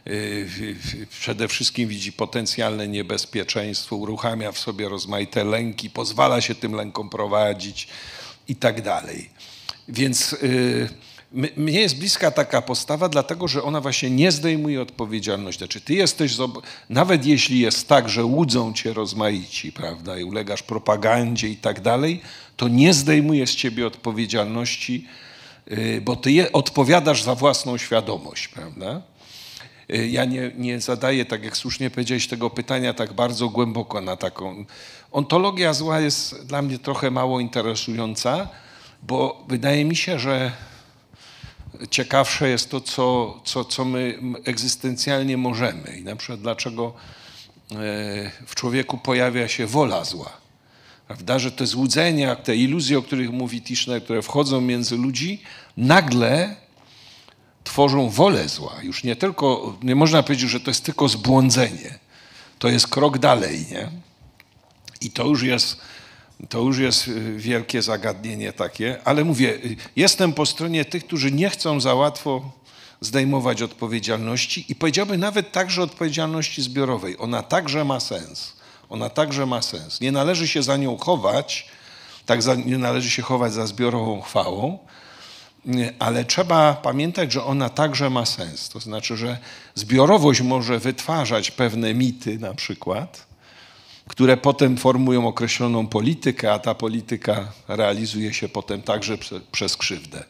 [0.06, 0.46] yy,
[1.10, 7.88] przede wszystkim widzi potencjalne niebezpieczeństwo, uruchamia w sobie rozmaite lęki, pozwala się tym lękom prowadzić
[8.48, 9.30] i tak dalej.
[9.88, 10.88] Więc y,
[11.56, 15.58] mnie jest bliska taka postawa, dlatego że ona właśnie nie zdejmuje odpowiedzialności.
[15.58, 16.36] Znaczy, ty jesteś,
[16.90, 22.20] nawet jeśli jest tak, że łudzą cię rozmaici, prawda, i ulegasz propagandzie i tak dalej,
[22.56, 25.06] to nie zdejmuje z ciebie odpowiedzialności,
[25.70, 29.02] y, bo ty je, odpowiadasz za własną świadomość, prawda?
[29.94, 34.16] Y, Ja nie, nie zadaję, tak jak słusznie powiedziałeś, tego pytania tak bardzo głęboko na
[34.16, 34.64] taką.
[35.12, 38.48] Ontologia zła jest dla mnie trochę mało interesująca,
[39.02, 40.52] bo wydaje mi się, że
[41.90, 47.74] ciekawsze jest to, co, co, co my egzystencjalnie możemy i na przykład dlaczego e,
[48.46, 50.46] w człowieku pojawia się wola zła.
[51.06, 55.42] Prawda, że te złudzenia, te iluzje, o których mówi Tischner, które wchodzą między ludzi,
[55.76, 56.56] nagle
[57.64, 58.76] tworzą wolę zła.
[58.82, 61.98] Już nie tylko, nie można powiedzieć, że to jest tylko zbłądzenie.
[62.58, 63.90] To jest krok dalej, nie?
[65.00, 65.80] I to już jest,
[66.48, 71.32] to już jest y, wielkie zagadnienie takie, ale mówię, y, jestem po stronie tych, którzy
[71.32, 72.50] nie chcą za łatwo
[73.00, 77.16] zdejmować odpowiedzialności i powiedziałbym nawet także odpowiedzialności zbiorowej.
[77.18, 78.52] Ona także ma sens.
[78.88, 80.00] Ona także ma sens.
[80.00, 81.68] Nie należy się za nią chować,
[82.26, 84.78] tak za, nie należy się chować za zbiorową chwałą,
[85.66, 88.68] nie, ale trzeba pamiętać, że ona także ma sens.
[88.68, 89.38] To znaczy, że
[89.74, 93.25] zbiorowość może wytwarzać pewne mity na przykład,
[94.08, 100.24] które potem formują określoną politykę, a ta polityka realizuje się potem także prze, przez krzywdę.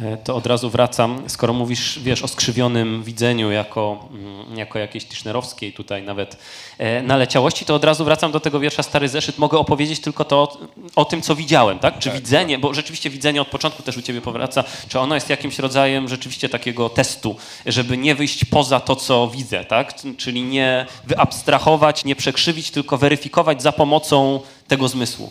[0.00, 5.04] E, To od razu wracam, skoro mówisz, wiesz, o skrzywionym widzeniu jako, mm, jako jakiejś
[5.04, 6.36] tischnerowskiej tutaj nawet
[6.78, 9.38] e, naleciałości, to od razu wracam do tego wiersza Stary Zeszyt.
[9.38, 10.58] Mogę opowiedzieć tylko to
[10.96, 11.98] o, tym, co widziałem, tak?
[11.98, 15.58] Czy widzenie, bo rzeczywiście widzenie od początku też u ciebie powraca, czy ono jest jakimś
[15.58, 19.94] rodzajem rzeczywiście takiego testu, żeby nie wyjść poza to, co widzę, tak?
[20.16, 25.30] Czyli nie wyabstrahować, nie przekrzywić, tylko weryfikować za pomocą tego zmysłu.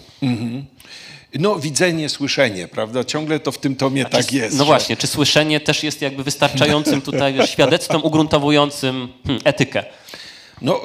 [1.40, 3.04] No, widzenie, słyszenie, prawda?
[3.04, 4.58] Ciągle to w tym tomie A tak czy, jest.
[4.58, 9.84] No że- właśnie, czy słyszenie też jest jakby wystarczającym tutaj wiesz, świadectwem ugruntowującym hmm, etykę?
[10.62, 10.82] No,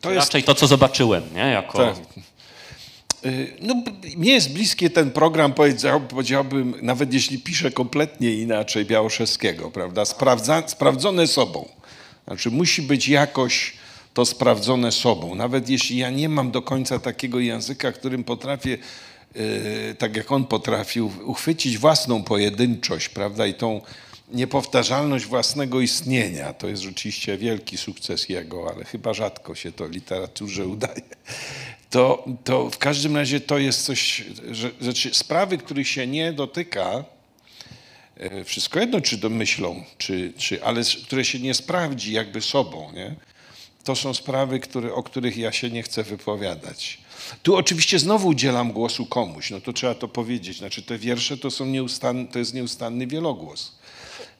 [0.00, 1.40] to jest Raczej to, co zobaczyłem, nie?
[1.40, 1.78] Jako...
[1.78, 1.96] Tak.
[3.26, 3.74] Y, No,
[4.16, 10.04] mnie jest bliskie ten program, powiedział, powiedziałbym, nawet jeśli piszę kompletnie inaczej Białoszewskiego, prawda?
[10.04, 11.68] Sprawdza, sprawdzone sobą.
[12.26, 13.72] Znaczy musi być jakoś
[14.14, 15.34] to sprawdzone sobą.
[15.34, 18.78] Nawet jeśli ja nie mam do końca takiego języka, którym potrafię,
[19.98, 23.46] tak jak on potrafił, uchwycić własną pojedynczość, prawda?
[23.46, 23.80] I tą
[24.32, 26.52] niepowtarzalność własnego istnienia.
[26.52, 31.02] To jest rzeczywiście wielki sukces jego, ale chyba rzadko się to literaturze udaje
[31.90, 34.24] to, to w każdym razie to jest coś,
[34.80, 37.04] że sprawy, których się nie dotyka,
[38.16, 43.14] e, wszystko jedno, czy domyślą, czy, czy, ale które się nie sprawdzi jakby sobą, nie?
[43.84, 46.98] to są sprawy, które, o których ja się nie chcę wypowiadać.
[47.42, 50.58] Tu oczywiście znowu udzielam głosu komuś, no to trzeba to powiedzieć.
[50.58, 53.78] Znaczy te wiersze to, są nieustanny, to jest nieustanny wielogłos.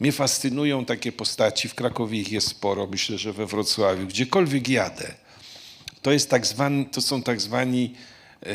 [0.00, 5.14] Mnie fascynują takie postaci, w Krakowie ich jest sporo, myślę, że we Wrocławiu, gdziekolwiek jadę
[6.02, 7.94] to, jest tak zwany, to są tak zwani
[8.42, 8.54] e,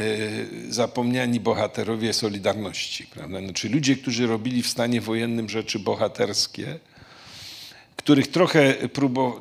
[0.69, 3.08] zapomniani bohaterowie Solidarności.
[3.08, 3.39] Prawda?
[3.39, 6.80] Znaczy ludzie, którzy robili w stanie wojennym rzeczy bohaterskie,
[8.04, 8.76] których trochę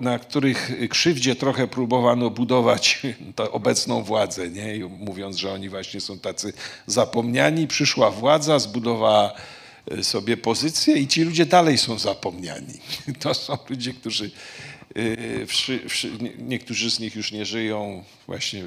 [0.00, 3.02] na których krzywdzie trochę próbowano budować
[3.50, 4.88] obecną władzę, nie?
[4.88, 6.52] Mówiąc, że oni właśnie są tacy
[6.86, 7.66] zapomniani.
[7.66, 9.32] Przyszła władza, zbudowała
[9.90, 12.74] e, sobie pozycję i ci ludzie dalej są zapomniani.
[13.20, 14.30] To są ludzie, którzy
[16.38, 18.04] niektórzy z nich już nie żyją.
[18.26, 18.66] Właśnie y,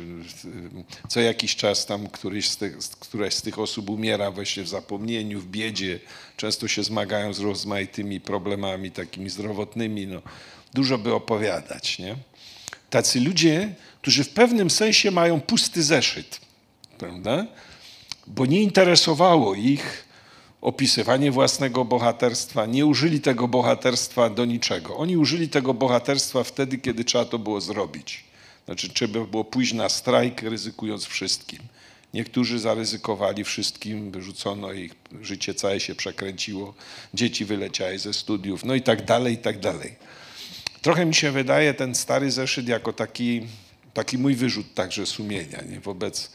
[1.09, 2.57] co jakiś czas tam któryś z
[2.99, 5.99] któraś z tych osób umiera właśnie w zapomnieniu, w biedzie.
[6.38, 10.07] Często się zmagają z rozmaitymi problemami takimi zdrowotnymi.
[10.07, 10.21] No,
[10.73, 12.15] dużo by opowiadać, nie?
[12.89, 16.39] Tacy ludzie, którzy w pewnym sensie mają pusty zeszyt,
[16.97, 17.47] prawda?
[18.28, 20.05] Bo nie interesowało ich
[20.66, 24.97] opisywanie własnego bohaterstwa, nie użyli tego bohaterstwa do niczego.
[24.97, 28.24] Oni użyli tego bohaterstwa wtedy, kiedy trzeba to było zrobić.
[28.66, 31.59] Znaczy, trzeba było pójść na strajk, ryzykując wszystkim.
[32.13, 36.74] Niektórzy zaryzykowali wszystkim, wyrzucono ich, życie całe się przekręciło,
[37.13, 39.95] dzieci wyleciały ze studiów, no i tak dalej, i tak dalej.
[40.82, 43.41] Trochę mi się wydaje ten stary zeszyt jako taki,
[43.93, 45.80] taki mój wyrzut także sumienia nie?
[45.80, 46.32] Wobec,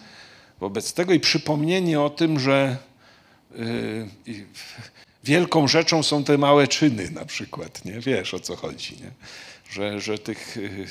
[0.61, 2.90] wobec tego i przypomnienie o tym, że
[5.25, 8.01] wielką rzeczą są te małe czyny na przykład, nie?
[8.01, 9.11] Wiesz o co chodzi, nie?
[9.71, 10.87] Że, że tych, yy,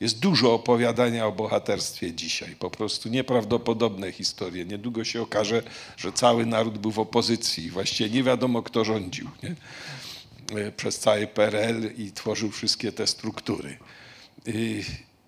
[0.00, 4.64] jest dużo opowiadania o bohaterstwie dzisiaj, po prostu nieprawdopodobne historie.
[4.64, 5.62] Niedługo się okaże,
[5.96, 9.30] że cały naród był w opozycji, właściwie nie wiadomo kto rządził.
[9.42, 9.54] Nie?
[10.60, 13.78] E, przez cały PRL i tworzył wszystkie te struktury.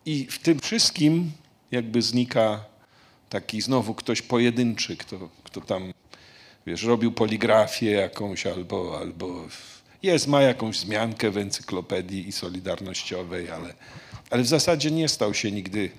[0.07, 1.33] I w tym wszystkim
[1.71, 2.65] jakby znika
[3.29, 5.93] taki znowu ktoś pojedynczy, kto, kto tam,
[6.67, 9.47] wiesz, robił poligrafię jakąś albo, albo
[10.03, 13.75] jest, ma jakąś wzmiankę w encyklopedii i solidarnościowej, ale,
[14.31, 15.91] ale w zasadzie nie stał się nigdy,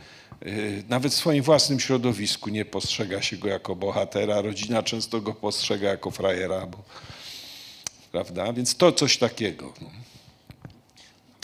[0.42, 0.50] e,
[0.90, 4.42] nawet w swoim własnym środowisku nie postrzega się go jako bohatera.
[4.42, 6.78] Rodzina często go postrzega jako frajera, bo
[8.12, 8.54] prawda?
[8.54, 9.74] Więc to coś takiego.
[9.82, 9.88] No.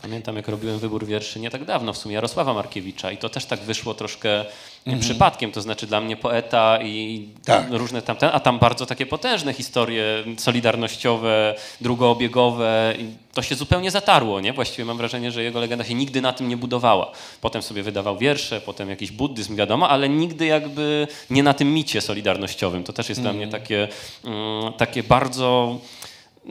[0.01, 3.45] Pamiętam, jak robiłem wybór wierszy nie tak dawno, w sumie Jarosława Markiewicza i to też
[3.45, 4.45] tak wyszło troszkę
[4.93, 5.09] mhm.
[5.09, 7.65] przypadkiem, to znaczy dla mnie poeta i tak.
[7.71, 10.03] różne tamte, a tam bardzo takie potężne historie
[10.37, 14.53] solidarnościowe, drugoobiegowe i to się zupełnie zatarło, nie?
[14.53, 17.11] Właściwie mam wrażenie, że jego legenda się nigdy na tym nie budowała.
[17.41, 22.01] Potem sobie wydawał wiersze, potem jakiś buddyzm, wiadomo, ale nigdy jakby nie na tym micie
[22.01, 22.83] solidarnościowym.
[22.83, 23.35] To też jest mhm.
[23.37, 23.87] dla mnie takie,
[24.25, 25.77] mm, takie bardzo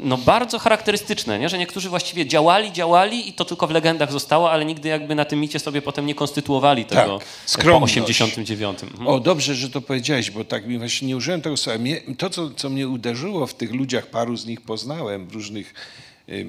[0.03, 1.49] no bardzo charakterystyczne, nie?
[1.49, 5.25] że niektórzy właściwie działali, działali i to tylko w legendach zostało, ale nigdy jakby na
[5.25, 7.19] tym micie sobie potem nie konstytuowali tego
[7.53, 8.83] tak, po 89.
[8.83, 9.09] Mhm.
[9.09, 11.79] O, dobrze, że to powiedziałeś, bo tak mi właśnie nie użyłem tego słowa.
[12.19, 15.75] To, co, co mnie uderzyło w tych ludziach, paru z nich poznałem w różnych
[16.29, 16.47] y,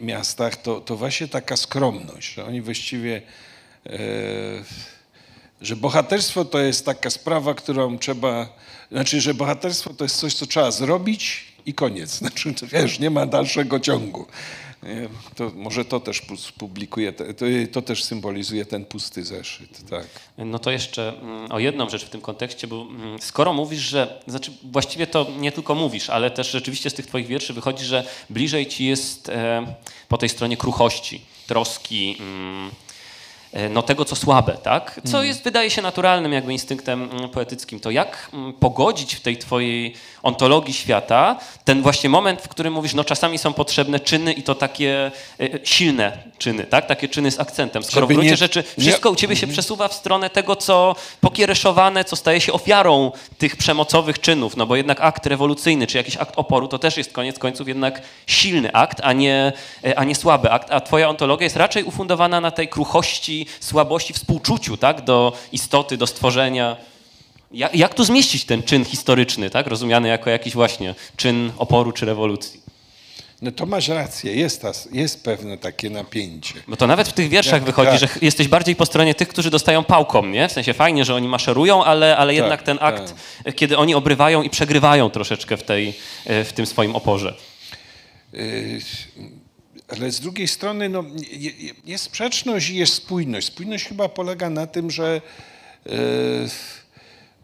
[0.00, 3.22] miastach, to, to właśnie taka skromność, że oni właściwie...
[3.86, 3.98] E,
[5.60, 8.48] że bohaterstwo to jest taka sprawa, którą trzeba,
[8.92, 12.10] znaczy, że bohaterstwo to jest coś, co trzeba zrobić i koniec.
[12.18, 14.26] Znaczy, wiesz, nie ma dalszego ciągu.
[15.34, 16.22] To może to też
[16.58, 17.24] publikuje, to,
[17.72, 19.90] to, też symbolizuje ten pusty zeszyt.
[19.90, 20.06] Tak.
[20.38, 24.22] No to jeszcze mm, o jedną rzecz w tym kontekście, bo mm, skoro mówisz, że,
[24.26, 28.06] znaczy właściwie to nie tylko mówisz, ale też rzeczywiście z tych twoich wierszy wychodzi, że
[28.30, 29.74] bliżej ci jest e,
[30.08, 32.70] po tej stronie kruchości, troski, mm,
[33.70, 35.00] no, tego, co słabe, tak?
[35.04, 35.28] Co mm.
[35.28, 37.80] jest, wydaje się, naturalnym jakby instynktem mm, poetyckim.
[37.80, 42.94] To jak mm, pogodzić w tej twojej ontologii świata ten właśnie moment, w którym mówisz,
[42.94, 46.86] no czasami są potrzebne czyny i to takie e, e, silne czyny, tak?
[46.86, 47.82] Takie czyny z akcentem.
[47.82, 49.52] Skoro w gruncie nie, rzeczy wszystko nie, u ciebie się mm.
[49.52, 54.76] przesuwa w stronę tego, co pokiereszowane, co staje się ofiarą tych przemocowych czynów, no bo
[54.76, 59.00] jednak akt rewolucyjny, czy jakiś akt oporu, to też jest koniec końców jednak silny akt,
[59.02, 59.52] a nie,
[59.96, 64.76] a nie słaby akt, a twoja ontologia jest raczej ufundowana na tej kruchości, słabości, współczuciu
[64.76, 66.76] tak, do istoty, do stworzenia.
[67.52, 72.06] Jak, jak tu zmieścić ten czyn historyczny, tak, rozumiany jako jakiś właśnie czyn oporu czy
[72.06, 72.66] rewolucji?
[73.42, 76.54] No to masz rację, jest, ta, jest pewne takie napięcie.
[76.68, 78.00] Bo to nawet w tych wierszach Jak, wychodzi, tak.
[78.00, 80.48] że jesteś bardziej po stronie tych, którzy dostają pałką, nie?
[80.48, 83.54] W sensie fajnie, że oni maszerują, ale, ale tak, jednak ten akt, tak.
[83.54, 85.94] kiedy oni obrywają i przegrywają troszeczkę w, tej,
[86.26, 87.34] w tym swoim oporze.
[89.88, 91.04] Ale z drugiej strony no,
[91.84, 93.46] jest sprzeczność i jest spójność.
[93.46, 95.20] Spójność chyba polega na tym, że,
[95.86, 95.92] yy,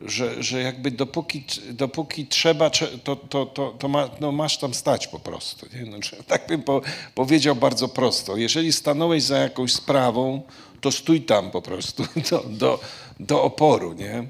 [0.01, 2.71] że, że jakby dopóki, dopóki trzeba,
[3.05, 5.67] to, to, to, to ma, no masz tam stać po prostu.
[5.75, 5.91] Nie?
[5.91, 6.81] No, tak bym po,
[7.15, 8.37] powiedział bardzo prosto.
[8.37, 10.43] Jeżeli stanąłeś za jakąś sprawą,
[10.81, 12.81] to stój tam po prostu do, do,
[13.21, 13.93] do oporu.
[13.93, 14.27] Nie?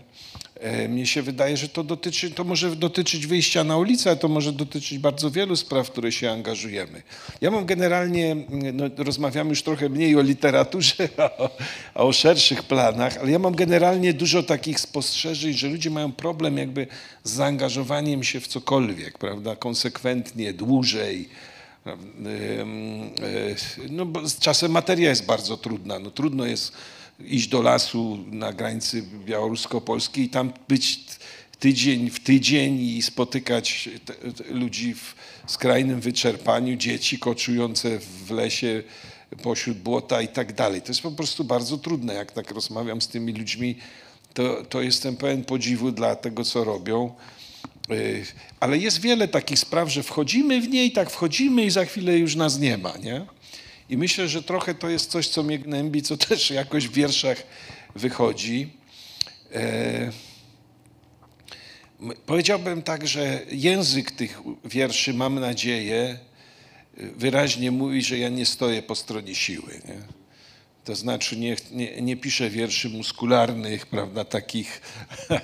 [0.62, 4.28] E, mnie się wydaje, że to dotyczy, to może dotyczyć wyjścia na ulicę, ale to
[4.28, 7.02] może dotyczyć bardzo wielu spraw, w które się angażujemy.
[7.40, 8.36] Ja mam generalnie,
[8.72, 11.50] no, rozmawiamy już trochę mniej o literaturze, a o,
[11.94, 16.58] a o szerszych planach, ale ja mam generalnie dużo takich spostrzeżeń, że ludzie mają problem
[16.58, 16.86] jakby
[17.24, 21.28] z zaangażowaniem się w cokolwiek, prawda, konsekwentnie, dłużej.
[21.86, 21.94] E,
[23.90, 25.98] no bo czasem materia jest bardzo trudna.
[25.98, 26.72] No, trudno jest
[27.20, 31.00] iść do lasu na granicy białorusko-polskiej i tam być
[31.58, 35.14] tydzień w tydzień i spotykać te, te ludzi w
[35.46, 38.82] skrajnym wyczerpaniu, dzieci koczujące w lesie
[39.42, 40.82] pośród błota i tak dalej.
[40.82, 42.14] To jest po prostu bardzo trudne.
[42.14, 43.76] Jak tak rozmawiam z tymi ludźmi,
[44.34, 47.14] to, to jestem pełen podziwu dla tego, co robią.
[47.90, 48.26] Y,
[48.60, 52.36] ale jest wiele takich spraw, że wchodzimy w niej, tak wchodzimy i za chwilę już
[52.36, 53.26] nas nie ma, nie?
[53.92, 57.42] I myślę, że trochę to jest coś, co mnie gnębi, co też jakoś w wierszach
[57.94, 58.70] wychodzi.
[59.54, 60.12] E,
[62.26, 66.18] powiedziałbym tak, że język tych wierszy, mam nadzieję,
[66.96, 69.80] wyraźnie mówi, że ja nie stoję po stronie siły.
[69.88, 69.96] Nie?
[70.84, 74.80] To znaczy nie, nie, nie piszę wierszy muskularnych, prawda, takich
[75.30, 75.40] e,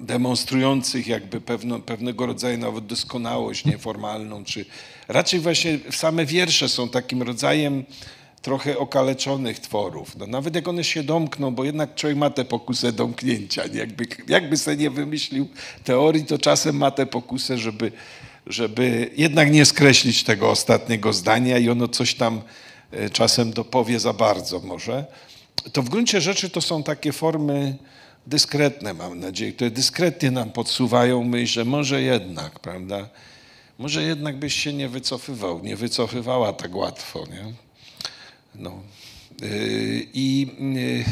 [0.00, 4.64] demonstrujących jakby pewno, pewnego rodzaju nawet doskonałość nieformalną, czy
[5.08, 7.84] raczej właśnie same wiersze są takim rodzajem
[8.46, 10.16] trochę okaleczonych tworów.
[10.16, 13.62] No, nawet jak one się domkną, bo jednak człowiek ma tę pokusę domknięcia.
[13.72, 15.48] Jakby, jakby sobie nie wymyślił
[15.84, 17.92] teorii, to czasem ma tę pokusę, żeby,
[18.46, 22.42] żeby jednak nie skreślić tego ostatniego zdania i ono coś tam
[22.90, 25.04] e, czasem dopowie za bardzo może.
[25.72, 27.76] To w gruncie rzeczy to są takie formy
[28.26, 33.08] dyskretne, mam nadzieję, które dyskretnie nam podsuwają myśl, że może jednak, prawda,
[33.78, 37.52] może jednak byś się nie wycofywał, nie wycofywała tak łatwo, nie?
[38.54, 38.82] No.
[39.42, 40.46] Y, I,
[40.76, 41.04] y,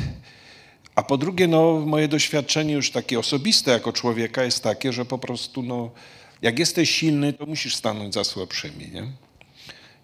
[0.94, 5.18] a po drugie, no, moje doświadczenie już takie osobiste jako człowieka jest takie, że po
[5.18, 5.90] prostu, no,
[6.42, 9.06] jak jesteś silny, to musisz stanąć za słabszymi, nie?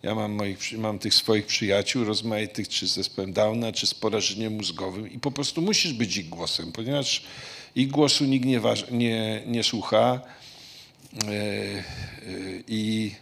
[0.03, 4.53] Ja mam, moich, mam tych swoich przyjaciół rozmaitych, czy z zespołem Downa, czy z porażeniem
[4.53, 7.23] mózgowym i po prostu musisz być ich głosem, ponieważ
[7.77, 10.21] ich głosu nikt nie, nie, nie słucha
[12.69, 13.13] i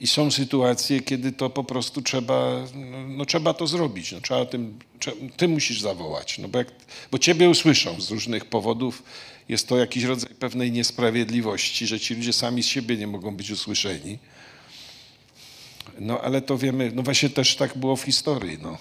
[0.00, 2.66] i są sytuacje, kiedy to po prostu trzeba,
[3.08, 4.12] no, trzeba to zrobić.
[4.12, 4.78] No, trzeba tym,
[5.36, 6.68] ty musisz zawołać, no bo, jak,
[7.10, 9.02] bo ciebie usłyszą z różnych powodów.
[9.48, 13.50] Jest to jakiś rodzaj pewnej niesprawiedliwości, że ci ludzie sami z siebie nie mogą być
[13.50, 14.18] usłyszeni.
[16.00, 18.78] No ale to wiemy, no właśnie też tak było w historii, no,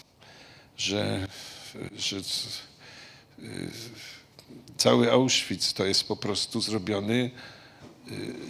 [0.78, 1.28] że,
[1.98, 2.18] że
[4.78, 7.32] cały Auschwitz to jest po prostu zrobiony,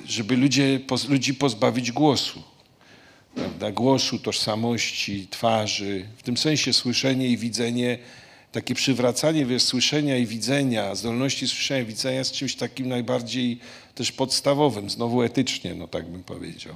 [0.05, 0.79] żeby ludzie,
[1.09, 2.43] ludzi pozbawić głosu
[3.37, 7.97] prawda, głosu, tożsamości, twarzy, w tym sensie słyszenie i widzenie,
[8.51, 13.59] takie przywracanie wiesz, słyszenia i widzenia, zdolności słyszenia i widzenia jest czymś takim najbardziej
[13.95, 16.75] też podstawowym, znowu etycznie, no tak bym powiedział.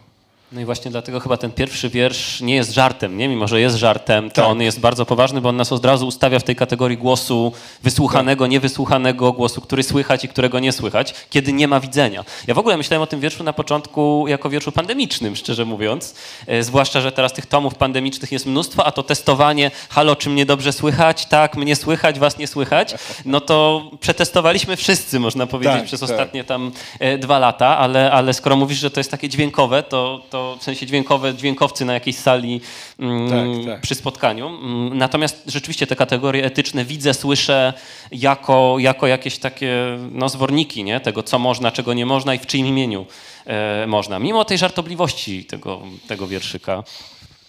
[0.51, 3.27] No i właśnie dlatego chyba ten pierwszy wiersz nie jest żartem, nie?
[3.27, 4.45] Mimo, że jest żartem, to tak.
[4.45, 8.43] on jest bardzo poważny, bo on nas od razu ustawia w tej kategorii głosu wysłuchanego,
[8.43, 8.51] tak.
[8.51, 12.25] niewysłuchanego, głosu, który słychać i którego nie słychać, kiedy nie ma widzenia.
[12.47, 16.15] Ja w ogóle myślałem o tym wierszu na początku jako wierszu pandemicznym, szczerze mówiąc.
[16.47, 20.45] E, zwłaszcza, że teraz tych tomów pandemicznych jest mnóstwo, a to testowanie, halo, czy mnie
[20.45, 21.25] dobrze słychać?
[21.25, 22.95] Tak, mnie słychać, was nie słychać?
[23.25, 26.09] No to przetestowaliśmy wszyscy, można powiedzieć, tak, przez tak.
[26.09, 30.21] ostatnie tam e, dwa lata, ale, ale skoro mówisz, że to jest takie dźwiękowe, to,
[30.29, 32.61] to w sensie dźwiękowe, dźwiękowcy na jakiejś sali
[32.99, 33.81] mm, tak, tak.
[33.81, 34.47] przy spotkaniu.
[34.47, 37.73] Mm, natomiast rzeczywiście te kategorie etyczne widzę, słyszę
[38.11, 40.99] jako, jako jakieś takie no, zworniki nie?
[40.99, 43.05] tego, co można, czego nie można i w czyim imieniu
[43.45, 44.19] e, można.
[44.19, 46.83] Mimo tej żartobliwości tego, tego wierszyka.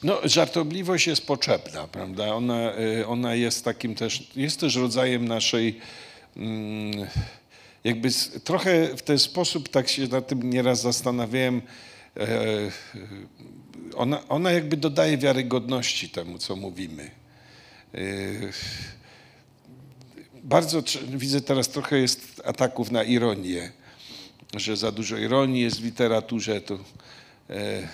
[0.03, 2.35] No, żartobliwość jest potrzebna, prawda?
[2.35, 5.81] Ona, e, ona jest takim też, jest też rodzajem naszej,
[6.37, 7.07] mm,
[7.85, 8.09] jakby
[8.45, 11.63] trochę w ten sposób, tak się na tym nieraz zastanawiałem,
[13.97, 17.11] ona, ona jakby dodaje wiarygodności temu, co mówimy.
[17.95, 17.99] E,
[20.45, 23.73] bardzo widzę teraz trochę jest ataków na ironię,
[24.57, 26.61] że za dużo ironii jest w literaturze.
[26.61, 26.79] To, e,
[27.51, 27.89] e,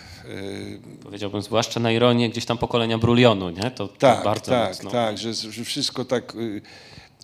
[1.02, 3.70] Powiedziałbym, zwłaszcza na ironię gdzieś tam pokolenia Brulionu, nie?
[3.70, 4.90] To, tak, to bardzo tak, mocno.
[4.90, 6.62] tak, że, że wszystko tak y,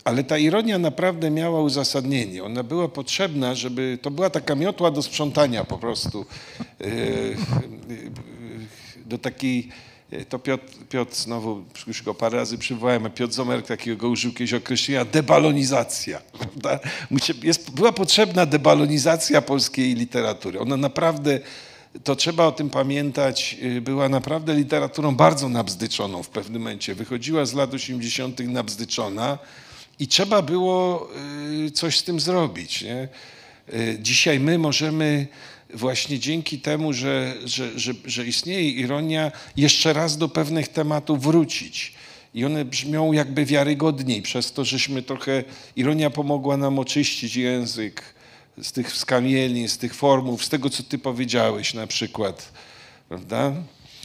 [0.05, 2.45] ale ta ironia naprawdę miała uzasadnienie.
[2.45, 6.27] Ona była potrzebna, żeby to była taka miotła do sprzątania po prostu.
[6.81, 6.89] E, e,
[9.07, 9.69] do takiej,
[10.11, 14.33] e, to Piotr, Piotr znowu, już go parę razy przywołałem, a Piotr Zomer takiego użył
[14.33, 16.21] kiedyś określenia, debalonizacja.
[17.43, 20.61] Jest, była potrzebna debalonizacja polskiej literatury.
[20.61, 21.41] Ona naprawdę,
[22.05, 26.95] to trzeba o tym pamiętać, była naprawdę literaturą bardzo nabzdyczoną w pewnym momencie.
[26.95, 28.41] Wychodziła z lat 80.
[28.41, 29.39] nabzdyczona,
[29.99, 31.09] i trzeba było
[31.67, 32.83] y, coś z tym zrobić.
[32.83, 33.09] Nie?
[33.75, 35.27] Y, dzisiaj my możemy
[35.75, 41.95] właśnie dzięki temu, że, że, że, że istnieje ironia, jeszcze raz do pewnych tematów wrócić.
[42.35, 45.45] I one brzmią jakby wiarygodniej, przez to, żeśmy trochę,
[45.77, 48.03] ironia pomogła nam oczyścić język
[48.63, 52.53] z tych skamielin, z tych formów, z tego, co ty powiedziałeś na przykład,
[53.09, 53.53] prawda?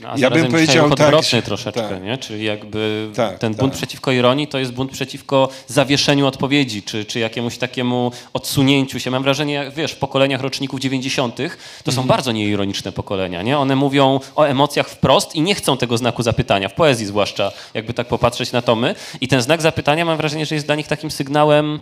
[0.01, 2.03] No, a Ja bym powiedział tak, troszeczkę, tak.
[2.03, 2.17] nie?
[2.17, 3.77] Czyli jakby Tak, ten bunt tak.
[3.77, 9.11] przeciwko ironii to jest bunt przeciwko zawieszeniu odpowiedzi, czy, czy jakiemuś takiemu odsunięciu się.
[9.11, 11.35] Mam wrażenie, jak wiesz, w pokoleniach roczników 90.
[11.35, 11.95] to Mhm.
[11.95, 13.57] są bardzo nieironiczne pokolenia, nie?
[13.57, 17.93] One mówią o emocjach wprost i nie chcą tego znaku zapytania, w poezji zwłaszcza, jakby
[17.93, 18.95] tak popatrzeć na tomy.
[19.21, 21.79] I ten znak zapytania mam wrażenie, że jest dla nich takim sygnałem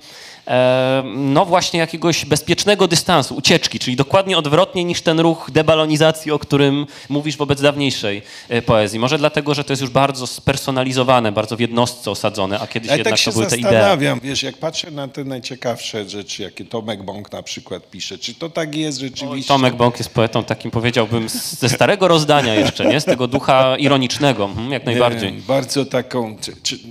[1.15, 6.87] no właśnie jakiegoś bezpiecznego dystansu, ucieczki, czyli dokładnie odwrotnie niż ten ruch debalonizacji, o którym
[7.09, 8.99] mówisz wobec dawniejszej e, poezji.
[8.99, 12.97] Może dlatego, że to jest już bardzo spersonalizowane, bardzo w jednostce osadzone, a kiedyś Ja
[12.97, 13.63] jednak tak się to były te idee.
[13.63, 18.33] zastanawiam, wiesz, jak patrzę na te najciekawsze rzeczy, jakie Tomek Bąk na przykład pisze, czy
[18.33, 19.47] to tak jest rzeczywiście?
[19.47, 23.01] Tomek Bąk jest poetą takim, powiedziałbym, ze starego rozdania jeszcze, nie?
[23.01, 25.31] Z tego ducha ironicznego, mhm, jak najbardziej.
[25.31, 26.37] Bardzo taką,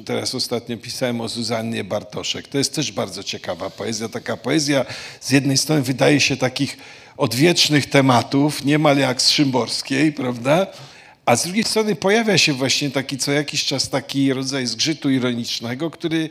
[0.05, 2.49] teraz ostatnio pisałem o Zuzannie Bartoszek.
[2.49, 4.09] To jest też bardzo ciekawa poezja.
[4.09, 4.85] Taka poezja
[5.21, 6.77] z jednej strony wydaje się takich
[7.17, 10.67] odwiecznych tematów, niemal jak z Szymborskiej, prawda?
[11.27, 15.91] A z drugiej strony pojawia się właśnie taki co jakiś czas taki rodzaj zgrzytu ironicznego,
[15.91, 16.31] który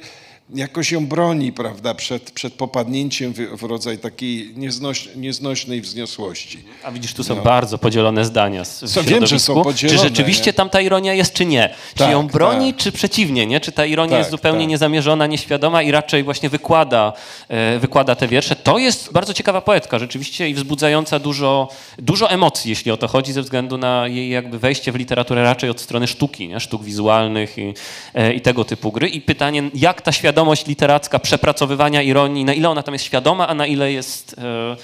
[0.53, 6.63] jakoś ją broni, prawda, przed, przed popadnięciem w, w rodzaj takiej nieznoś, nieznośnej wzniosłości.
[6.83, 8.87] A widzisz, tu są bardzo podzielone zdania w No.
[8.87, 10.53] Co wiem, że są podzielone, Czy rzeczywiście nie?
[10.53, 11.69] tam ta ironia jest, czy nie?
[11.93, 12.81] Czy Tak, ją broni, tak.
[12.83, 13.59] czy przeciwnie, nie?
[13.59, 14.69] Czy ta ironia Tak, jest zupełnie tak.
[14.69, 17.13] niezamierzona, nieświadoma i raczej właśnie wykłada,
[17.47, 18.55] e, wykłada te wiersze?
[18.55, 21.69] To jest bardzo ciekawa poetka rzeczywiście i wzbudzająca dużo,
[21.99, 25.69] dużo emocji, jeśli o to chodzi, ze względu na jej jakby wejście w literaturę raczej
[25.69, 26.59] od strony sztuki, nie?
[26.59, 27.73] sztuk wizualnych i,
[28.13, 29.07] e, i tego typu gry.
[29.09, 30.34] I pytanie, jak ta świadomość
[30.67, 34.35] literacka przepracowywania ironii, na ile ona tam jest świadoma, a na ile jest...
[34.37, 34.75] E,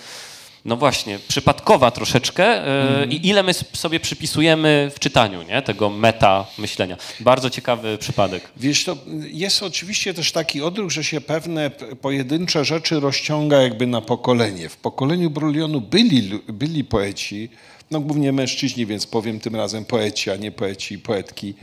[0.66, 5.62] no właśnie, przypadkowa troszeczkę e, i ile my sobie przypisujemy w czytaniu nie?
[5.62, 6.98] tego meta myślenia.
[7.20, 8.50] Bardzo ciekawy przypadek.
[8.58, 8.98] Wiesz, to
[9.32, 11.70] jest oczywiście też taki odruch, że się pewne
[12.02, 14.70] pojedyncze rzeczy rozciąga jakby na pokolenie.
[14.70, 17.50] W pokoleniu Brulionu byli, byli poeci,
[17.92, 21.54] no głównie mężczyźni, więc powiem tym razem poeci, a nie poeci i poetki,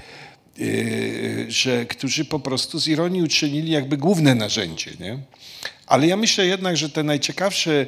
[1.48, 4.90] że, którzy po prostu z ironii uczynili jakby główne narzędzie.
[5.00, 5.18] Nie?
[5.86, 7.86] Ale ja myślę jednak, że te najciekawsze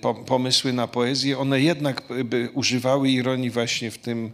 [0.00, 2.02] po- pomysły na poezję, one jednak
[2.54, 4.32] używały ironii właśnie w tym,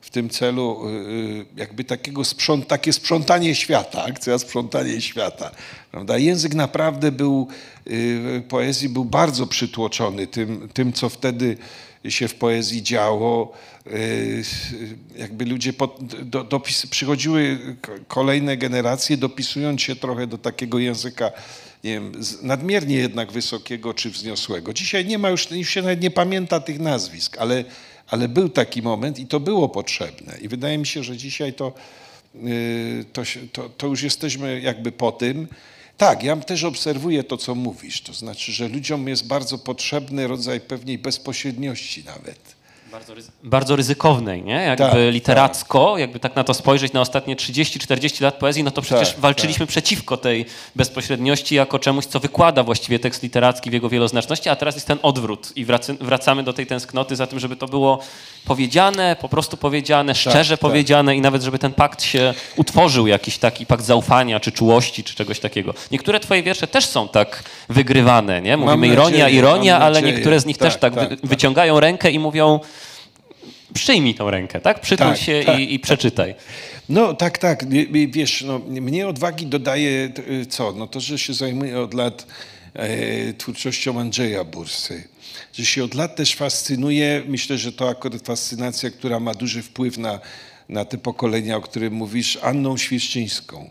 [0.00, 5.50] w tym celu yy, jakby takiego sprząt, takie sprzątanie świata, akcja sprzątanie świata.
[5.90, 6.18] Prawda?
[6.18, 7.48] Język naprawdę był,
[8.48, 11.56] poezji był bardzo przytłoczony tym, tym, co wtedy
[12.08, 13.52] się w poezji działo.
[13.86, 14.42] Yy,
[15.16, 17.58] Jakby ludzie pod, do, dopis, przychodziły
[18.08, 21.32] kolejne generacje, dopisując się trochę do takiego języka
[21.84, 24.72] nie wiem, nadmiernie jednak wysokiego czy wzniosłego.
[24.72, 27.64] Dzisiaj nie ma już, już się nawet nie pamięta tych nazwisk, ale,
[28.06, 30.38] ale był taki moment i to było potrzebne.
[30.40, 31.72] I wydaje mi się, że dzisiaj to,
[32.34, 33.22] yy, to,
[33.52, 35.48] to, to już jesteśmy jakby po tym.
[36.02, 38.00] Tak, ja też obserwuję to, co mówisz.
[38.00, 42.61] To znaczy, że ludziom jest bardzo potrzebny rodzaj pewnej bezpośredniości nawet.
[42.92, 44.54] Bardzo, ryzy- bardzo ryzykownej, nie?
[44.54, 48.82] Jakby Tak, literacko, jakby tak na to spojrzeć na ostatnie 30-40 lat poezji, no to
[48.82, 53.88] przecież Tak, walczyliśmy przeciwko tej bezpośredniości jako czemuś, co wykłada właściwie tekst literacki w jego
[53.88, 55.66] wieloznaczności, a teraz jest ten odwrót i
[56.00, 57.98] wracamy do tej tęsknoty za tym, żeby to było
[58.44, 60.60] powiedziane, po prostu powiedziane, szczerze tak.
[60.60, 65.14] powiedziane i nawet, żeby ten pakt się utworzył, jakiś taki pakt zaufania, czy czułości, czy
[65.14, 65.74] czegoś takiego.
[65.90, 68.56] Niektóre twoje wiersze też są tak wygrywane, nie?
[68.56, 70.14] Mówimy ironia, nadzieję, ironia, mam ale nadzieję.
[70.14, 71.30] niektóre z nich też Tak, tak, wy, tak, tak.
[71.30, 72.60] wyciągają rękę i mówią
[73.74, 74.80] przyjmij tą rękę, tak?
[74.80, 76.34] Przytul Tak, się tak, i, i przeczytaj.
[76.88, 77.64] No tak, tak.
[78.08, 80.72] Wiesz, no, mnie odwagi dodaje y, co?
[80.72, 82.26] No to, że się zajmuję od lat
[82.74, 85.04] e, twórczością Andrzeja Bursy.
[85.52, 87.22] Że się od lat też fascynuje.
[87.28, 90.20] Myślę, że to akurat fascynacja, która ma duży wpływ na,
[90.68, 93.70] na te pokolenia, o którym mówisz, Anną Świerszczyńską.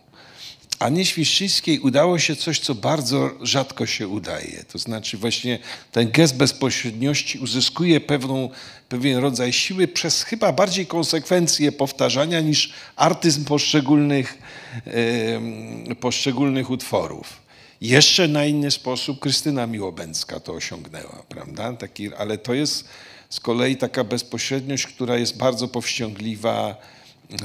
[0.81, 4.63] Annie Świszczyńskiej udało się coś, co bardzo rzadko się udaje.
[4.71, 5.59] To znaczy właśnie
[5.91, 8.49] ten gest bezpośredniości uzyskuje pewną,
[8.89, 14.37] pewien rodzaj siły przez chyba bardziej konsekwencje powtarzania niż artyzm poszczególnych,
[14.85, 17.41] em, poszczególnych utworów.
[17.81, 21.73] Jeszcze na inny sposób Krystyna Miłobęcka to osiągnęła, prawda?
[21.73, 22.87] Taki, ale to jest
[23.29, 26.75] z kolei taka bezpośredniość, która jest bardzo powściągliwa,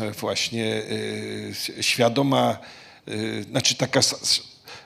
[0.01, 0.83] e, właśnie
[1.79, 2.59] e, świadoma,
[3.51, 4.01] znaczy taka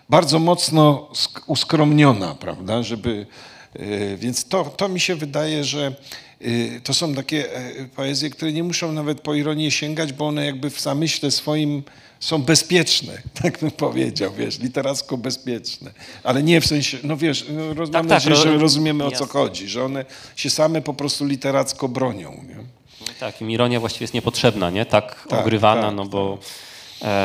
[0.09, 3.27] bardzo mocno sk- uskromniona, prawda, żeby,
[3.75, 5.95] e, więc to, to mi się wydaje, że
[6.41, 10.47] e, to są takie e, poezje, które nie muszą nawet po ironię sięgać, bo one
[10.47, 11.83] jakby w zamyśle swoim
[12.21, 15.91] są bezpieczne, tak bym powiedział, wiesz, literacko bezpieczne,
[16.23, 19.13] ale nie w sensie, no wiesz, no, roz, mam tak, nadzieję, że rozumiemy o co
[19.13, 19.27] jasne.
[19.27, 20.05] chodzi, że one
[20.37, 22.57] się same po prostu literacko bronią, nie?
[23.21, 24.87] Tak, im ironia właściwie jest niepotrzebna, nie?
[24.87, 26.70] Tak, Tak, ogrywana, tak, no bo e,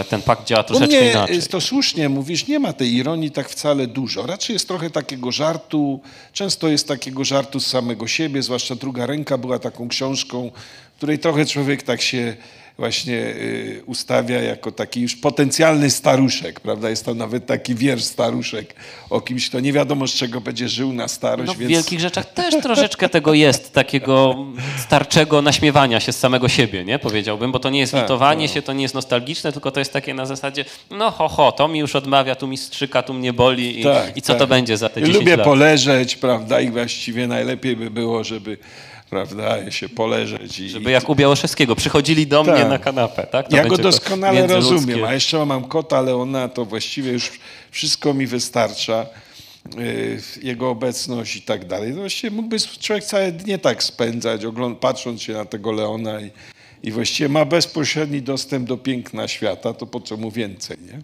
[0.09, 1.41] ten pakt działa U troszeczkę mnie inaczej.
[1.41, 4.25] to słusznie mówisz, nie ma tej ironii tak wcale dużo.
[4.25, 5.99] Raczej jest trochę takiego żartu,
[6.33, 10.51] często jest takiego żartu z samego siebie, zwłaszcza druga ręka była taką książką,
[10.93, 12.35] w której trochę człowiek tak się
[12.77, 16.89] właśnie y, ustawia jako taki już potencjalny staruszek, prawda?
[16.89, 18.75] Jest tam nawet taki wiersz staruszek
[19.09, 21.71] o kimś, kto nie wiadomo z czego będzie żył na starość, No, w więc...
[21.71, 24.35] wielkich rzeczach też troszeczkę tego jest, takiego
[24.77, 26.99] starczego naśmiewania się z samego siebie, nie?
[26.99, 28.53] Powiedziałbym, bo to nie jest Tak, litowanie no.
[28.53, 31.67] się, to nie jest nostalgiczne, tylko to jest takie na zasadzie, no ho, ho, to
[31.67, 34.49] mi już odmawia, tu mi strzyka, tu mnie boli i, Tak, i co to tak.
[34.49, 35.45] będzie za te 10 Lubię lat?
[35.45, 36.61] poleżeć, prawda?
[36.61, 38.57] I właściwie najlepiej by było, żeby
[39.09, 40.59] prawda, się poleżeć.
[40.59, 42.69] I, Żeby jak u Białoszewskiego, przychodzili do mnie Tak.
[42.69, 43.47] na kanapę, tak?
[43.47, 47.31] To ja go doskonale rozumiem, a jeszcze mam kota Leona, to właściwie już
[47.71, 49.05] wszystko mi wystarcza.
[49.77, 51.89] yy, Jego obecność i tak dalej.
[51.91, 56.31] No właściwie mógłby człowiek całe dnie tak spędzać, ogląd- patrząc się na tego Leona i,
[56.83, 61.01] i właściwie ma bezpośredni dostęp do piękna świata, to po co mu więcej, nie?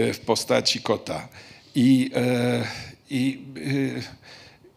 [0.00, 1.28] Yy, W postaci kota.
[1.74, 2.64] I, e,
[3.10, 4.02] i yy,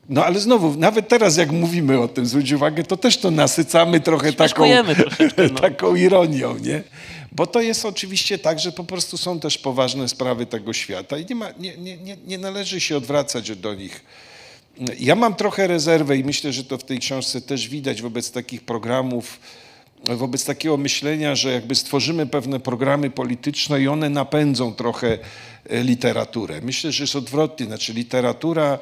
[0.10, 4.00] no ale znowu, nawet teraz jak mówimy o tym, zwróć uwagę, to też to nasycamy
[4.00, 4.66] trochę taką,
[5.54, 5.60] no.
[5.62, 6.84] taką ironią, nie?
[7.32, 11.26] Bo to jest oczywiście tak, że po prostu są też poważne sprawy tego świata i
[11.30, 14.04] nie, ma, nie, nie, nie, należy się odwracać do nich.
[15.00, 18.62] Ja mam trochę rezerwę i myślę, że to w tej książce też widać wobec takich
[18.62, 19.40] programów,
[20.06, 25.18] wobec takiego myślenia, że jakby stworzymy pewne programy polityczne i one napędzą trochę
[25.70, 26.62] e, literaturę.
[26.62, 28.80] Myślę, że jest odwrotnie, znaczy literatura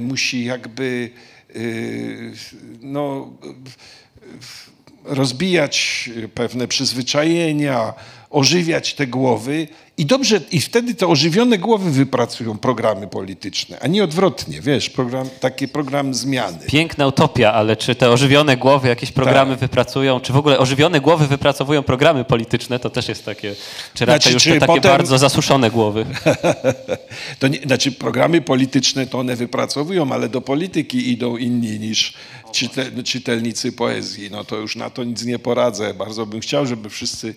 [0.00, 1.10] musi jakby
[1.48, 1.58] e,
[2.80, 3.32] no,
[5.04, 7.94] rozbijać pewne przyzwyczajenia,
[8.40, 9.68] ożywiać te głowy
[9.98, 15.28] i dobrze, i wtedy te ożywione głowy wypracują programy polityczne, a nie odwrotnie, wiesz, program,
[15.40, 16.58] taki program zmiany.
[16.66, 19.60] Piękna utopia, ale czy te ożywione głowy jakieś programy Tak.
[19.60, 23.54] wypracują, czy w ogóle ożywione głowy wypracowują programy polityczne, to też jest takie,
[23.94, 26.06] czy raczej Znaczy, już czy takie potem- bardzo zasuszone głowy.
[27.38, 32.14] To nie, znaczy programy polityczne to one wypracowują, ale do polityki idą inni niż
[32.52, 34.28] czyte, czytelnicy poezji.
[34.30, 35.94] No to już na to nic nie poradzę.
[35.94, 37.34] Bardzo bym chciał, żeby wszyscy,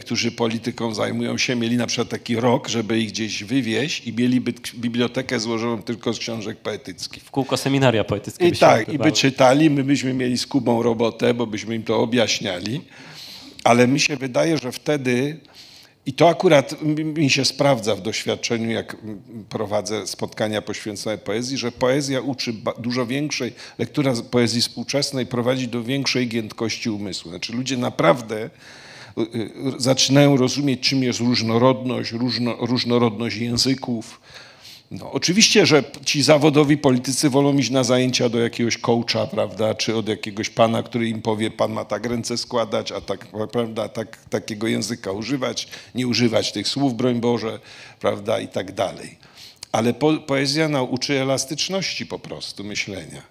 [0.00, 4.52] którzy polityką zajmują się, mieli na przykład taki rok, żeby ich gdzieś wywieźć i mieliby
[4.74, 7.22] bibliotekę złożoną tylko z książek poetyckich.
[7.22, 9.12] W kółko seminaria poetyckie I tak, i by odbywały.
[9.12, 12.80] czytali, my byśmy mieli z Kubą robotę, bo byśmy im to objaśniali,
[13.64, 15.40] ale mi się wydaje, że wtedy,
[16.06, 18.96] i to akurat mi- się sprawdza w doświadczeniu, jak
[19.48, 26.28] prowadzę spotkania poświęcone poezji, że poezja uczy dużo większej, lektura poezji współczesnej prowadzi do większej
[26.28, 27.30] giętkości umysłu.
[27.30, 28.50] Znaczy ludzie naprawdę
[29.78, 34.20] zaczynają rozumieć, czym jest różnorodność, różno, różnorodność języków,
[34.90, 39.96] no, oczywiście, że ci zawodowi politycy wolą iść na zajęcia do jakiegoś coacha, prawda, czy
[39.96, 44.18] od jakiegoś pana, który im powie, pan ma tak ręce składać, a tak, prawda, tak,
[44.30, 47.60] takiego języka używać, nie używać tych słów, broń Boże,
[48.00, 49.18] prawda, i tak dalej.
[49.72, 53.22] Ale po, poezja nauczy elastyczności po prostu myślenia.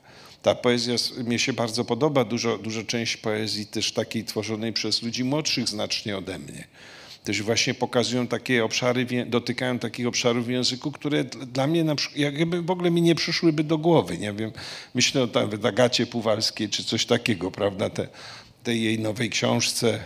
[0.41, 5.23] Ta poezja mnie się bardzo podoba, dużo, dużo część poezji też takiej tworzonej przez ludzi
[5.23, 6.67] młodszych znacznie ode mnie.
[7.23, 12.19] Też właśnie pokazują takie obszary, dotykają takich obszarów w języku, które dla mnie na przykład,
[12.19, 14.51] jakby w ogóle mi nie przyszłyby do głowy, nie wiem,
[14.93, 18.07] myślę o tam Agacie Puwalskiej czy coś takiego, prawda, te,
[18.63, 19.99] tej jej nowej książce,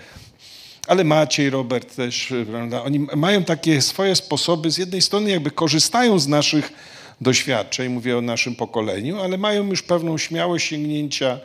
[0.87, 6.19] ale Maciej, Robert też, prawda, oni mają takie swoje sposoby, z jednej strony jakby korzystają
[6.19, 6.73] z naszych
[7.21, 11.39] doświadczeń, mówię o naszym pokoleniu, ale mają już pewną śmiałość sięgnięcia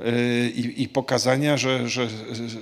[0.00, 2.08] y, i, i pokazania, że, że,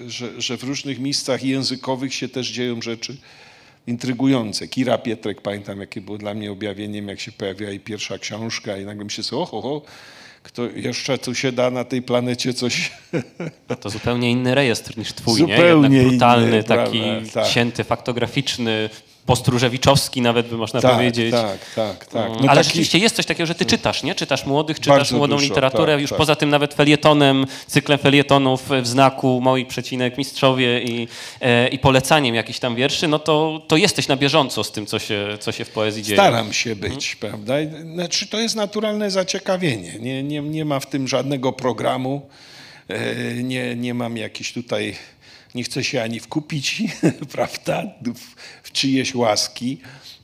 [0.06, 3.16] że, że w różnych miejscach językowych się też dzieją rzeczy
[3.86, 4.68] intrygujące.
[4.68, 8.84] Kira Pietrek, pamiętam, jakie było dla mnie objawieniem, jak się pojawiła jej pierwsza książka i
[8.84, 9.82] nagle mi się sobie, oho, oho,
[10.42, 12.92] kto jeszcze tu się da na tej planecie coś
[13.80, 15.96] To zupełnie inny rejestr niż twój, Zupełnie nie?
[15.96, 17.48] Jednak inny, brutalny, taki prawda, tak.
[17.48, 18.90] cięty, faktograficzny,
[19.26, 21.30] postróżewiczowski nawet by można tak, powiedzieć.
[21.30, 22.26] tak, tak, tak.
[22.26, 24.14] Mm, No Ale taki- rzeczywiście jest coś takiego, że ty czytasz, nie?
[24.14, 26.16] Czytasz młodych, czytasz Bardzo młodą dużo, literaturę, tak, już tak.
[26.18, 31.08] poza tym nawet felietonem, cyklem felietonów w znaku moi przecinek mistrzowie i,
[31.40, 34.98] e, i polecaniem jakichś tam wierszy, no to, to jesteś na bieżąco z tym, co
[34.98, 36.16] się, co się w poezji dzieje.
[36.16, 37.60] Staram się być, prawda?
[37.60, 39.92] I- Znaczy, to jest naturalne zaciekawienie.
[40.00, 42.28] Nie, nie, nie ma w tym żadnego programu.
[42.88, 44.94] E, Nie, nie mam jakiś tutaj,
[45.56, 46.82] nie chcę się ani wkupić,
[47.32, 48.20] prawda, w,
[48.62, 49.78] w czyjeś łaski.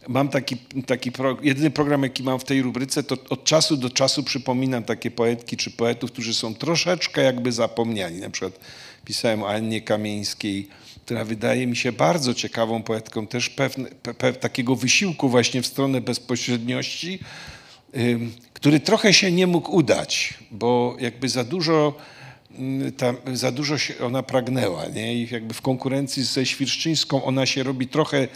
[0.08, 0.56] Mam taki,
[0.86, 4.84] taki pro, jedyny program, jaki mam w tej rubryce, to od czasu do czasu przypominam
[4.84, 8.20] takie poetki czy poetów, którzy są troszeczkę jakby zapomniani.
[8.20, 8.60] Na przykład
[9.04, 10.68] pisałem o Annie Kamieńskiej,
[11.04, 15.66] która wydaje mi się bardzo ciekawą poetką, też pewne, pe, pe, takiego wysiłku właśnie w
[15.66, 17.18] stronę bezpośredniości,
[17.96, 21.94] ym, który trochę się nie mógł udać, bo jakby za dużo
[22.58, 25.14] mm, tam za dużo się ona pragnęła, nie?
[25.14, 28.28] I jakby w konkurencji ze Świerszczyńską ona się robi trochę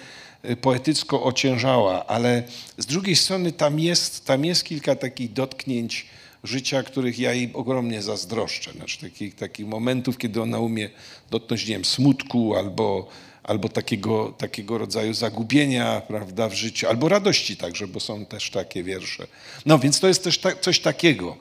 [0.50, 2.42] y, poetycko ociężała, ale
[2.78, 6.06] z drugiej strony tam jest, tam jest kilka takich dotknięć
[6.44, 8.72] życia, których ja jej ogromnie zazdroszczę.
[8.72, 10.90] Znaczy takich, takich momentów, kiedy ona umie
[11.30, 13.08] dotknąć, nie wiem, smutku albo,
[13.42, 18.82] albo takiego, takiego rodzaju zagubienia prawda, w życiu, albo radości także, bo są też takie
[18.82, 19.26] wiersze.
[19.66, 21.36] No więc to jest też ta, coś takiego.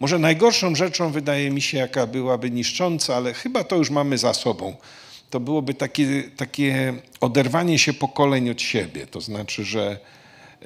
[0.00, 4.34] Może najgorszą rzeczą wydaje mi się, jaka byłaby niszcząca, ale chyba to już mamy za
[4.34, 4.76] sobą.
[5.30, 9.06] To byłoby takie, takie oderwanie się pokoleń od siebie.
[9.06, 9.98] To znaczy, że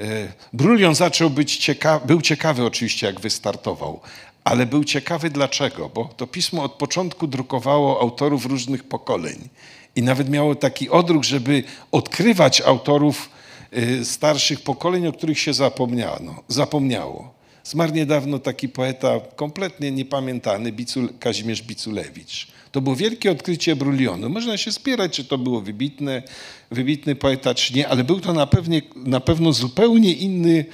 [0.01, 4.01] e, Brulion zaczął być ciekawy, był ciekawy oczywiście, jak wystartował,
[4.45, 9.49] ale był ciekawy dlaczego, bo to pismo od początku drukowało autorów różnych pokoleń
[9.97, 13.31] i nawet miało taki odruch, żeby odkrywać autorów
[13.73, 17.34] e, starszych pokoleń, o których się zapomniano, zapomniało.
[17.65, 22.47] Zmarł niedawno taki poeta kompletnie niepamiętany, Bicul, Kazimierz Biculewicz.
[22.73, 24.29] To było wielkie odkrycie Brulionu.
[24.31, 26.23] Można się spierać, czy to było wybitne,
[26.71, 30.65] wybitny poeta, czy nie, ale był to na, pewnie, na pewno zupełnie inny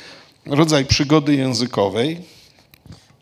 [0.47, 2.19] rodzaj przygody językowej.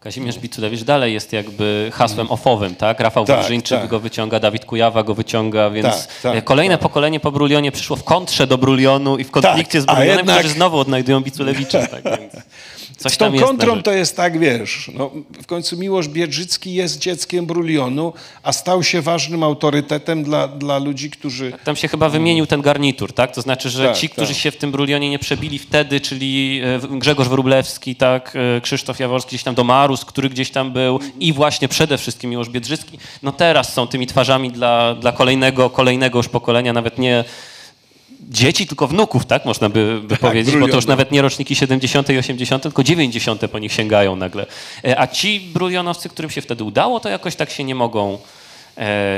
[0.00, 3.00] Kazimierz Biculewicz dalej jest jakby hasłem ofowym, tak?
[3.00, 3.90] Rafał Tak, Wawrzyńczyk tak.
[3.90, 6.82] go wyciąga, Dawid Kujawa go wyciąga, więc Tak, tak, kolejne tak.
[6.82, 10.38] pokolenie po Brulionie przyszło w kontrze do Brulionu i w konflikcie Tak, z Brulionem, jednak-
[10.38, 11.86] którzy znowu odnajdują Biculewicza.
[11.86, 12.32] Tak, więc
[12.98, 15.10] coś Z tą kontrą to jest tak, wiesz, no,
[15.42, 21.10] w końcu Miłosz Biedrzycki jest dzieckiem Brulionu, a stał się ważnym autorytetem dla, dla ludzi,
[21.10, 21.52] którzy...
[21.64, 23.34] Tam się chyba wymienił ten garnitur, tak?
[23.34, 24.42] To znaczy, że Tak, ci, którzy tak.
[24.42, 26.60] się w tym Brulionie nie przebili wtedy, czyli
[26.92, 31.32] e, Grzegorz Wróblewski, tak, e, Krzysztof Jaworski, gdzieś tam Domarus, który gdzieś tam był i
[31.32, 36.28] właśnie przede wszystkim Miłosz Biedrzycki, no teraz są tymi twarzami dla, dla kolejnego, kolejnego już
[36.28, 37.24] pokolenia, nawet nie
[38.28, 42.10] dzieci, tylko wnuków, tak można by, by powiedzieć, bo to już nawet nie roczniki 70.
[42.10, 43.42] i 80., tylko 90.
[43.50, 44.46] po nich sięgają nagle.
[44.84, 48.18] E, A ci brulionowcy, którym się wtedy udało, to jakoś tak się nie mogą,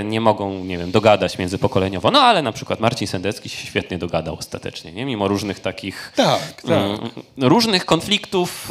[0.04, 2.10] nie mogą, nie wiem, dogadać międzypokoleniowo.
[2.10, 5.04] No ale na przykład Marcin Sendecki się świetnie dogadał ostatecznie, nie?
[5.04, 6.70] Mimo różnych takich Tak, tak.
[6.70, 6.98] mm,
[7.38, 8.70] różnych konfliktów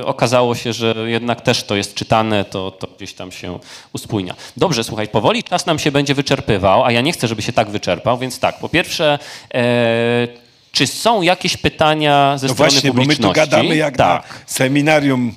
[0.00, 3.58] e, okazało się, że jednak też to jest czytane, to, to gdzieś tam się
[3.92, 4.34] uspójnia.
[4.56, 7.70] Dobrze, słuchaj, powoli czas nam się będzie wyczerpywał, a ja nie chcę, żeby się tak
[7.70, 9.18] wyczerpał, więc tak, po pierwsze,
[9.54, 10.28] e,
[10.72, 13.34] czy są jakieś pytania ze No strony właśnie, bo my publiczności?
[13.42, 14.22] tu gadamy jak tak.
[14.22, 15.34] na seminarium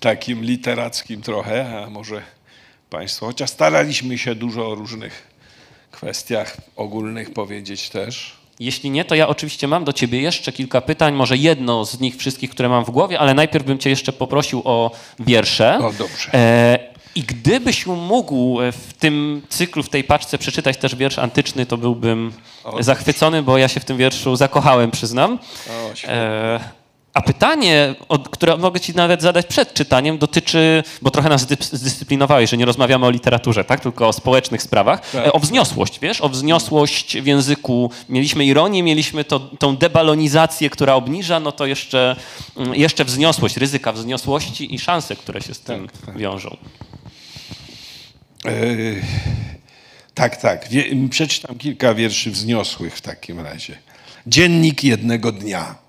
[0.00, 2.22] takim literackim trochę, a może
[2.90, 5.26] Państwo, chociaż staraliśmy się dużo o różnych
[5.90, 8.36] kwestiach ogólnych powiedzieć też.
[8.60, 12.16] Jeśli nie, to ja oczywiście mam do ciebie jeszcze kilka pytań, może jedno z nich
[12.16, 15.78] wszystkich, które mam w głowie, ale najpierw bym cię jeszcze poprosił o wiersze.
[15.78, 16.34] O, dobrze.
[16.34, 16.78] E,
[17.14, 22.32] I gdybyś mógł w tym cyklu, w tej paczce przeczytać też wiersz antyczny, to byłbym
[22.64, 25.38] O, zachwycony, bo ja się w tym wierszu zakochałem, przyznam.
[25.68, 26.16] O, świetnie.
[26.16, 26.60] E,
[27.16, 27.94] a pytanie,
[28.30, 32.64] które mogę ci nawet zadać przed czytaniem, dotyczy, bo trochę nas zdys- zdyscyplinowałeś, że nie
[32.64, 33.80] rozmawiamy o literaturze, tak?
[33.80, 35.26] tylko o społecznych sprawach, Tak.
[35.26, 37.90] e, o wzniosłość, wiesz, o wzniosłość w języku.
[38.08, 42.16] Mieliśmy ironię, mieliśmy to, tą debalonizację, która obniża, no to jeszcze,
[42.56, 46.56] mm, jeszcze wzniosłość, ryzyka wzniosłości i szanse, które się z tym wiążą.
[48.44, 48.50] E,
[50.14, 50.68] tak, tak.
[50.68, 53.78] Wie, przeczytam kilka wierszy wzniosłych w takim razie.
[54.26, 55.85] Dziennik jednego dnia.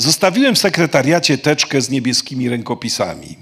[0.00, 3.36] Zostawiłem w sekretariacie teczkę z niebieskimi rękopisami.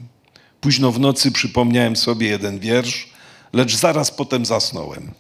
[0.61, 3.09] Późno w nocy przypomniałem sobie jeden wiersz,
[3.53, 5.11] lecz zaraz potem zasnąłem.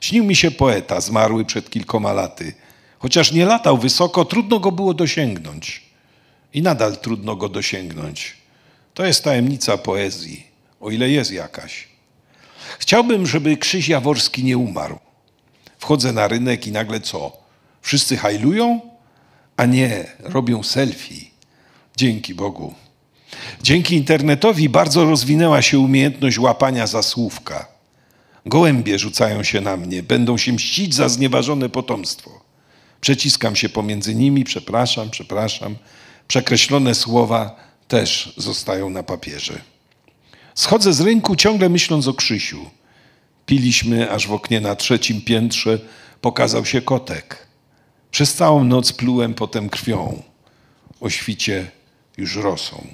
[0.00, 2.52] Śnił mi się poeta, zmarły przed kilkoma laty.
[2.98, 5.82] Chociaż nie latał wysoko, trudno go było dosięgnąć.
[6.54, 8.36] I nadal trudno go dosięgnąć.
[8.94, 10.46] To jest tajemnica poezji,
[10.80, 11.88] o ile jest jakaś.
[12.78, 14.98] Chciałbym, żeby Krzyś Jaworski nie umarł.
[15.78, 17.32] Wchodzę na rynek i nagle co?
[17.82, 18.93] Wszyscy hajlują?
[19.56, 21.30] A nie, robią selfie.
[21.96, 22.74] Dzięki Bogu.
[23.62, 27.68] Dzięki internetowi bardzo rozwinęła się umiejętność łapania za słówka.
[28.46, 32.44] Gołębie rzucają się na mnie, będą się mścić za znieważone potomstwo.
[33.00, 35.76] Przeciskam się pomiędzy nimi, przepraszam, przepraszam.
[36.28, 37.56] Przekreślone słowa
[37.88, 39.60] też zostają na papierze.
[40.54, 42.70] Schodzę z rynku ciągle myśląc o Krzysiu.
[43.46, 45.78] Piliśmy, aż w oknie na trzecim piętrze
[46.20, 47.43] pokazał się kotek.
[48.14, 50.22] Przez całą noc plułem potem krwią.
[51.00, 51.70] O świcie
[52.16, 52.86] już rosą.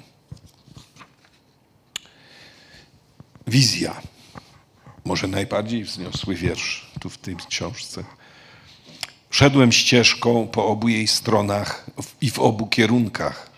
[3.47, 4.01] Wizja.
[5.05, 8.03] Może najbardziej wzniosły wiersz tu w tej książce.
[9.29, 11.85] Szedłem ścieżką po obu jej stronach
[12.21, 13.49] i w obu kierunkach.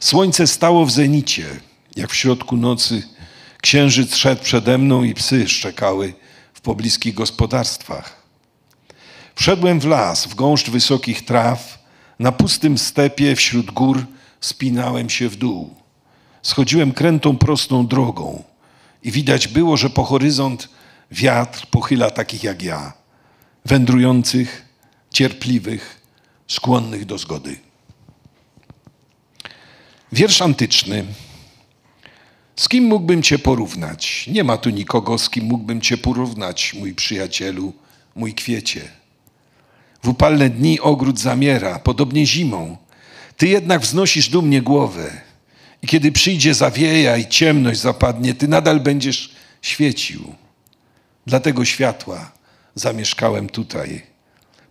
[0.00, 1.60] Słońce stało w zenicie,
[1.96, 3.02] jak w środku nocy.
[3.62, 6.14] Księżyc szedł przede mną i psy szczekały
[6.54, 8.21] w pobliskich gospodarstwach.
[9.34, 11.78] Wszedłem w las, w gąszcz wysokich traw,
[12.18, 14.06] na pustym stepie wśród gór
[14.40, 15.74] spinałem się w dół.
[16.42, 18.42] Schodziłem krętą prostą drogą.
[19.04, 20.68] i widać było, że po horyzont
[21.10, 22.92] wiatr pochyla takich jak ja,
[23.64, 24.64] wędrujących,
[25.10, 26.00] cierpliwych,
[26.48, 27.56] skłonnych do zgody.
[30.12, 31.04] Wiersz antyczny.
[32.56, 34.26] Z kim mógłbym Cię porównać?
[34.26, 37.72] Nie ma tu nikogo, z kim mógłbym Cię porównać, mój przyjacielu,
[38.14, 39.01] mój kwiecie.
[40.02, 42.76] W upalne dni ogród zamiera, podobnie zimą.
[43.36, 45.10] Ty jednak wznosisz dumnie głowę.
[45.82, 50.34] I kiedy przyjdzie zawieja i ciemność zapadnie, Ty nadal będziesz świecił.
[51.26, 52.32] Dlatego światła
[52.74, 54.02] zamieszkałem tutaj.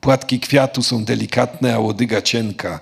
[0.01, 2.79] Płatki kwiatu są delikatne, a łodyga cienka.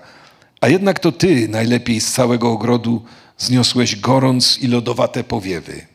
[0.60, 3.04] A jednak to Ty najlepiej z całego ogrodu
[3.38, 5.86] zniosłeś gorąc i lodowate powiewy.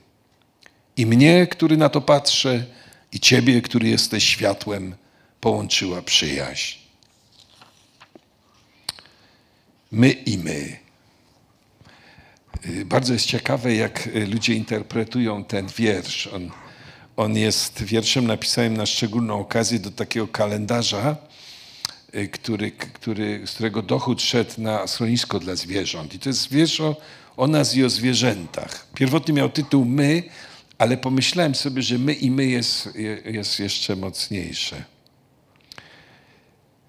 [0.97, 2.65] I mnie, który na to patrzę,
[3.11, 4.95] i Ciebie, który jesteś światłem,
[5.45, 6.77] połączyła przyjaźń.
[9.91, 10.79] My i my.
[12.65, 16.27] Y, Bardzo jest ciekawe, jak y, ludzie interpretują ten wiersz.
[16.27, 16.51] On,
[17.17, 21.15] on jest wierszem napisanym na szczególną okazję do takiego kalendarza,
[22.15, 26.13] y, który, który, z którego dochód szedł na schronisko dla zwierząt.
[26.13, 26.95] I to jest wiersz o,
[27.37, 28.87] o nas i o zwierzętach.
[28.95, 30.23] Pierwotnie miał tytuł My,
[30.77, 32.89] ale pomyślałem sobie, że my i my jest,
[33.25, 34.94] jest jeszcze mocniejsze.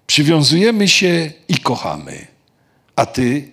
[0.07, 2.27] Przywiązujemy się i kochamy.
[2.95, 3.51] A ty,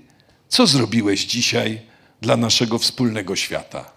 [0.49, 1.81] co zrobiłeś dzisiaj
[2.21, 3.94] dla naszego wspólnego świata?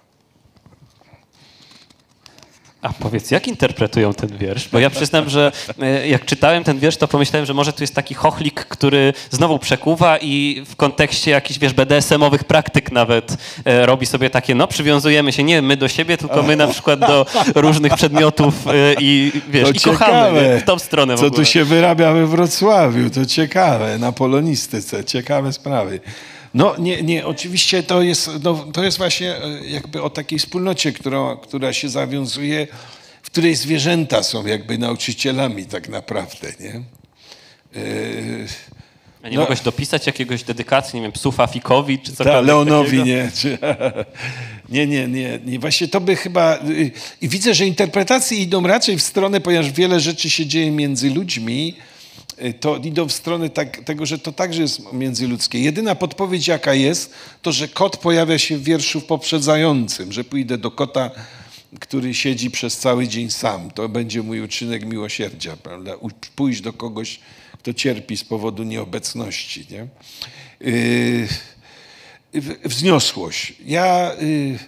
[2.82, 4.69] A powiedz, jak interpretują ten wiersz?
[4.69, 5.51] Bo ja przyznam, że
[5.82, 9.59] e, jak czytałem ten wiersz, to pomyślałem, że może tu jest taki chochlik, który znowu
[9.59, 15.32] przekuwa i w kontekście jakichś, wiesz, BDSM-owych praktyk nawet e, robi sobie takie, no przywiązujemy
[15.32, 17.25] się nie my do siebie, tylko my na przykład do
[17.55, 20.59] różnych przedmiotów e, i wiesz, i kochamy nie?
[20.59, 25.99] w tą stronę Co tu się wyrabia we Wrocławiu, to ciekawe, na polonistyce, ciekawe sprawy.
[26.57, 30.91] No nie, nie, oczywiście to jest, no, to jest właśnie e, jakby o takiej wspólnocie,
[30.91, 32.67] która, która się zawiązuje,
[33.23, 36.81] w której zwierzęta są jakby nauczycielami tak naprawdę, nie?
[37.81, 38.47] Yy,
[39.23, 39.41] A nie no.
[39.41, 43.31] mogłeś dopisać jakiegoś dedykacji, nie wiem, psu Fafikowi czy Leonowi, nie.
[43.35, 43.57] Czy,
[44.69, 45.59] nie, nie, nie, nie.
[45.59, 46.59] Właśnie to by chyba...
[47.21, 51.75] I widzę, że interpretacje idą raczej w stronę, ponieważ wiele rzeczy się dzieje między ludźmi,
[52.59, 55.59] to idą w stronę tak, tego, że to także jest międzyludzkie.
[55.59, 60.71] Jedyna podpowiedź, jaka jest, to, że kot pojawia się w wierszu poprzedzającym, że pójdę do
[60.71, 61.11] kota,
[61.79, 63.71] który siedzi przez cały dzień sam.
[63.71, 65.93] To będzie mój uczynek miłosierdzia, prawda?
[66.35, 67.19] Pójść do kogoś,
[67.53, 69.88] kto cierpi z powodu nieobecności, nie?
[70.59, 71.27] Yy,
[72.65, 73.53] wzniosłość.
[73.65, 74.59] Ja y,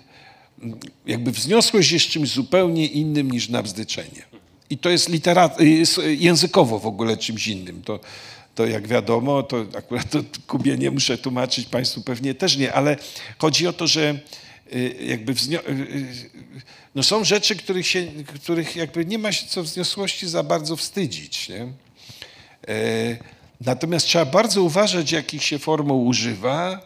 [1.05, 4.38] jakby wzniosłość jest czymś zupełnie innym niż nabzdyczenie.
[4.69, 7.81] I to jest, literat, y, jest językowo w ogóle czymś innym.
[7.81, 7.99] To,
[8.55, 12.97] to jak wiadomo, to akurat to Kubie nie muszę tłumaczyć, Państwu pewnie też nie, ale
[13.37, 14.19] chodzi o to, że
[14.73, 16.29] y, jakby wznio, y, y,
[16.95, 21.49] no są rzeczy, których, się, których jakby nie ma się co wzniosłości za bardzo wstydzić.
[21.49, 21.67] Nie?
[22.67, 23.17] E,
[23.61, 26.81] Natomiast trzeba bardzo uważać, jakich się formuł używa,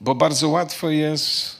[0.00, 1.56] bo bardzo łatwo jest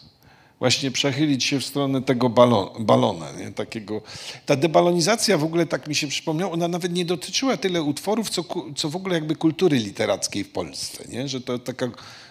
[0.59, 3.33] właśnie przechylić się w stronę tego balon, balona.
[3.33, 3.53] Nie?
[3.53, 4.03] Takiego.
[4.47, 8.45] Ta debalonizacja w ogóle, tak mi się przypomniało, ona nawet nie dotyczyła tyle utworów, co,
[8.77, 11.05] co w ogóle jakby kultury literackiej w Polsce.
[11.09, 11.29] Nie?
[11.29, 11.87] Że to taka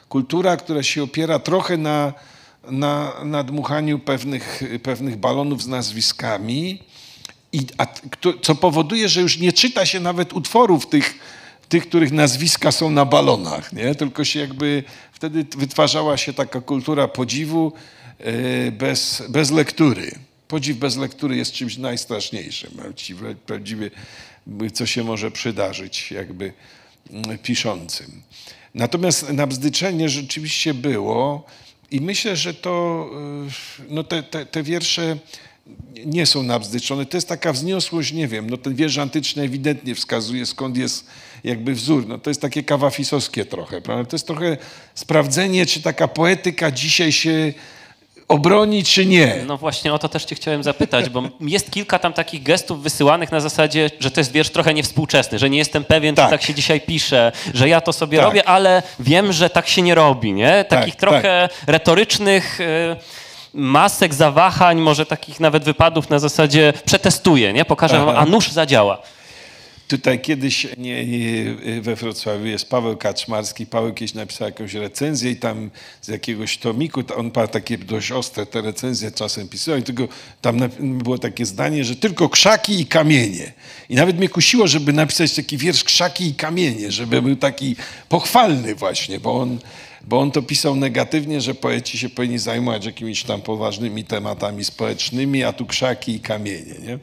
[0.10, 2.14] kultura, która się opiera trochę na,
[2.72, 6.80] na, na dmuchaniu pewnych, pewnych balonów z nazwiskami,
[7.54, 7.86] i, a,
[8.42, 11.20] co powoduje, że już nie czyta się nawet utworów tych,
[11.70, 13.96] tych, których nazwiska są na balonach, nie?
[13.96, 17.74] tylko się jakby wtedy wytwarzała się taka kultura podziwu
[18.72, 20.12] bez, bez lektury.
[20.48, 23.92] Podziw bez lektury jest czymś najstraszniejszym, prawdziwie, prawdziwie
[24.74, 26.54] co się może przydarzyć jakby
[27.12, 28.22] mm, piszącym.
[28.76, 31.46] Natomiast nabzdyczenie rzeczywiście było
[31.92, 33.10] i myślę, że to,
[33.80, 35.18] y, no te, te, te wiersze
[36.06, 37.06] nie są nabzdyczone.
[37.06, 41.08] To jest taka wzniosłość, nie wiem, no ten wiersz antyczny ewidentnie wskazuje, skąd jest
[41.44, 42.08] jakby wzór.
[42.08, 44.10] No to jest takie kawafisowskie trochę, prawda?
[44.10, 44.58] To jest trochę
[44.96, 47.54] sprawdzenie, czy taka poetyka dzisiaj się
[48.28, 49.36] obroni, czy nie.
[49.48, 53.32] No właśnie o to też cię chciałem zapytać, bo jest kilka tam takich gestów wysyłanych
[53.32, 56.26] na zasadzie, że to jest wiersz trochę niewspółczesny, że nie jestem pewien, Tak.
[56.26, 58.28] czy tak się dzisiaj pisze, że ja to sobie Tak.
[58.28, 60.66] robię, ale wiem, że tak się nie robi, nie?
[60.70, 62.96] Takich Tak, trochę retorycznych y,
[63.54, 67.66] masek, zawahań, może takich nawet wypadów na zasadzie przetestuję, nie?
[67.66, 68.20] Pokażę wam, Aha.
[68.20, 68.98] a nóż zadziała.
[69.88, 73.66] Tutaj kiedyś nie, nie, we Wrocławiu jest Paweł Kaczmarski.
[73.66, 75.72] Paweł kiedyś napisał jakąś recenzję i tam
[76.02, 80.08] z jakiegoś tomiku, to on ma takie dość ostre te recenzje czasem pisał i tylko
[80.42, 83.54] tam było takie zdanie, że tylko krzaki i kamienie.
[83.90, 87.76] I nawet mnie kusiło, żeby napisać taki wiersz krzaki i kamienie, żeby był taki
[88.10, 89.60] pochwalny właśnie, bo on
[90.08, 95.44] bo on to pisał negatywnie, że poeci się powinni zajmować jakimiś tam poważnymi tematami społecznymi,
[95.44, 96.76] a tu krzaki i kamienie.
[96.86, 97.00] Nie?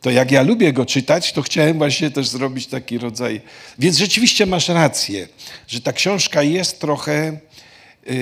[0.00, 3.40] To jak ja lubię go czytać, to chciałem właśnie też zrobić taki rodzaj.
[3.78, 5.28] Więc rzeczywiście masz rację,
[5.68, 7.38] że ta książka jest trochę
[8.06, 8.14] yy,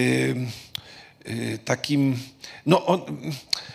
[1.28, 2.18] yy, takim.
[2.66, 3.00] No, on,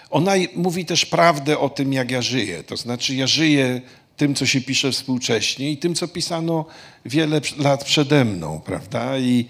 [0.09, 2.63] ona mówi też prawdę o tym, jak ja żyję.
[2.63, 3.81] To znaczy, ja żyję
[4.17, 6.65] tym, co się pisze współcześnie i tym, co pisano
[7.05, 9.17] wiele lat przede mną, prawda?
[9.17, 9.45] I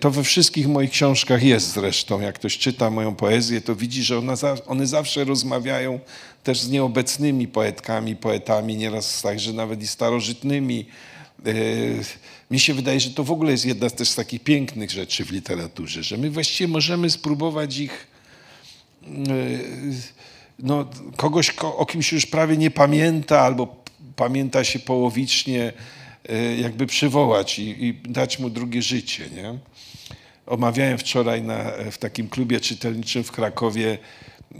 [0.00, 2.20] to we wszystkich moich książkach jest zresztą.
[2.20, 4.34] Jak ktoś czyta moją poezję, to widzi, że ona,
[4.66, 6.00] one zawsze rozmawiają
[6.44, 10.86] też z nieobecnymi poetkami, poetami, nieraz także nawet i starożytnymi.
[11.44, 11.54] Yy,
[12.50, 15.30] mi się wydaje, że to w ogóle jest jedna też z takich pięknych rzeczy w
[15.30, 18.06] literaturze, że my właściwie możemy spróbować ich
[19.02, 19.58] yy,
[20.58, 23.76] no, kogoś, o kimś już prawie nie pamięta albo
[24.16, 25.72] pamięta się połowicznie,
[26.58, 29.24] jakby przywołać i, i dać mu drugie życie.
[29.36, 29.58] Nie?
[30.46, 33.98] Omawiałem wczoraj na, w takim klubie czytelniczym w Krakowie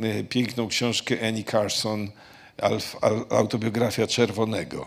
[0.01, 2.11] e, piękną książkę Annie Carson,
[3.31, 4.87] Autobiografia Czerwonego.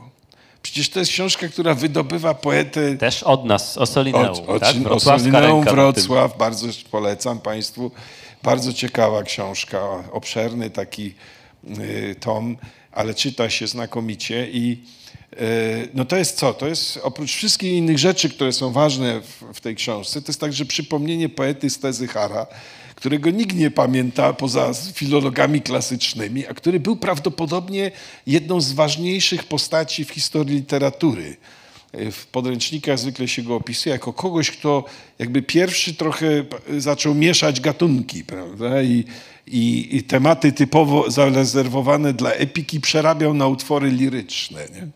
[0.62, 2.98] Przecież to jest książka, która wydobywa poetę...
[2.98, 4.76] Też od nas, Osolineum, od, od, tak?
[5.64, 7.92] Wrocław, bardzo polecam Państwu.
[8.44, 11.14] Bardzo ciekawa książka, obszerny taki
[11.80, 12.58] y, tom,
[12.92, 14.84] ale czyta się znakomicie i
[15.94, 16.54] no to jest co?
[16.54, 20.40] To jest oprócz wszystkich innych rzeczy, które są ważne w, w tej książce, to jest
[20.40, 22.48] także przypomnienie poety z Tezy Hara,
[22.96, 27.92] którego nikt nie pamięta poza filologami klasycznymi, a który był prawdopodobnie
[28.28, 31.38] jedną z ważniejszych postaci w historii literatury
[32.12, 34.86] w podręcznikach zwykle się go opisuje jako kogoś, kto
[35.20, 36.46] jakby pierwszy trochę
[36.78, 38.82] zaczął mieszać gatunki, prawda?
[38.82, 39.04] I,
[39.48, 44.68] i, i tematy typowo zarezerwowane dla epiki przerabiał na utwory liryczne.
[44.74, 44.88] Nie?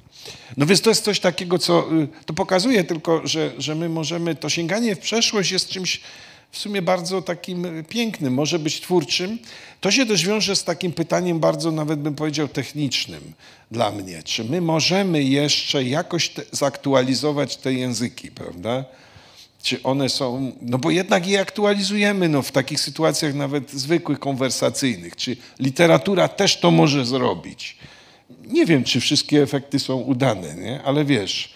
[0.58, 4.36] No więc to jest coś takiego, co y, to pokazuje tylko, że, że my możemy,
[4.36, 6.02] to sięganie w przeszłość jest czymś
[6.52, 9.40] w sumie bardzo takim pięknym, może być twórczym.
[9.82, 13.34] To się też wiąże z takim pytaniem bardzo, nawet bym powiedział, technicznym
[13.72, 14.24] dla mnie.
[14.24, 18.86] Czy my możemy jeszcze jakoś te, zaktualizować te języki, prawda?
[19.64, 25.16] Czy one są, no bo jednak je aktualizujemy no, w takich sytuacjach nawet zwykłych, konwersacyjnych.
[25.16, 27.78] Czy literatura też to może zrobić?
[28.30, 30.84] Nie wiem, czy wszystkie efekty są udane, nie?
[30.84, 31.54] ale wiesz,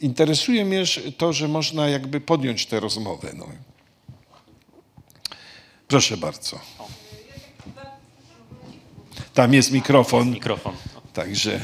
[0.00, 0.84] interesuje mnie
[1.18, 3.32] to, że można jakby podjąć tę rozmowę.
[3.36, 3.46] No.
[5.88, 6.60] Proszę bardzo.
[9.34, 10.30] Tam jest mikrofon.
[10.30, 10.74] Mikrofon.
[11.12, 11.60] Także.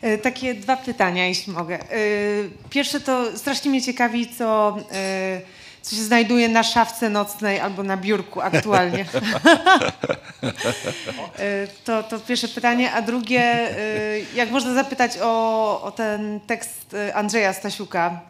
[0.00, 1.80] E, takie dwa pytania, jeśli mogę.
[1.80, 1.96] E,
[2.70, 5.40] pierwsze to strasznie mnie ciekawi, co, e,
[5.84, 9.04] co się znajduje na szafce nocnej albo na biurku aktualnie.
[11.84, 12.92] to, to pierwsze pytanie.
[12.92, 13.68] A drugie,
[14.34, 18.20] jak można zapytać o, o ten tekst Andrzeja Stasiuka,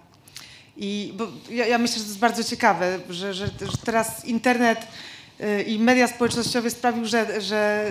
[0.76, 4.86] i bo ja, ja, myślę, że to jest bardzo ciekawe, że, że, że teraz internet
[5.66, 7.90] i media społecznościowe sprawił, że, że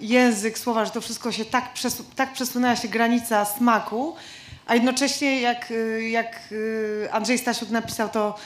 [0.00, 4.14] język, słowa, że to wszystko się tak, przesu tak przesunęła się granica smaku,
[4.66, 5.72] a jednocześnie jak,
[6.10, 6.40] jak
[7.10, 8.38] Andrzej Stasiuk napisał to,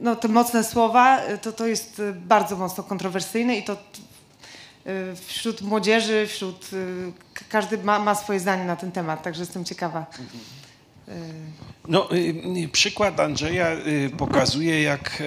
[0.00, 3.76] no, te mocne słowa, to to jest bardzo mocno kontrowersyjne i to
[5.26, 6.70] wśród młodzieży, wśród
[7.48, 10.06] każdy ma, ma swoje zdanie na ten temat, także jestem ciekawa.
[11.88, 12.16] No, y,
[12.64, 15.22] y, przykład Andrzeja y, pokazuje, jak,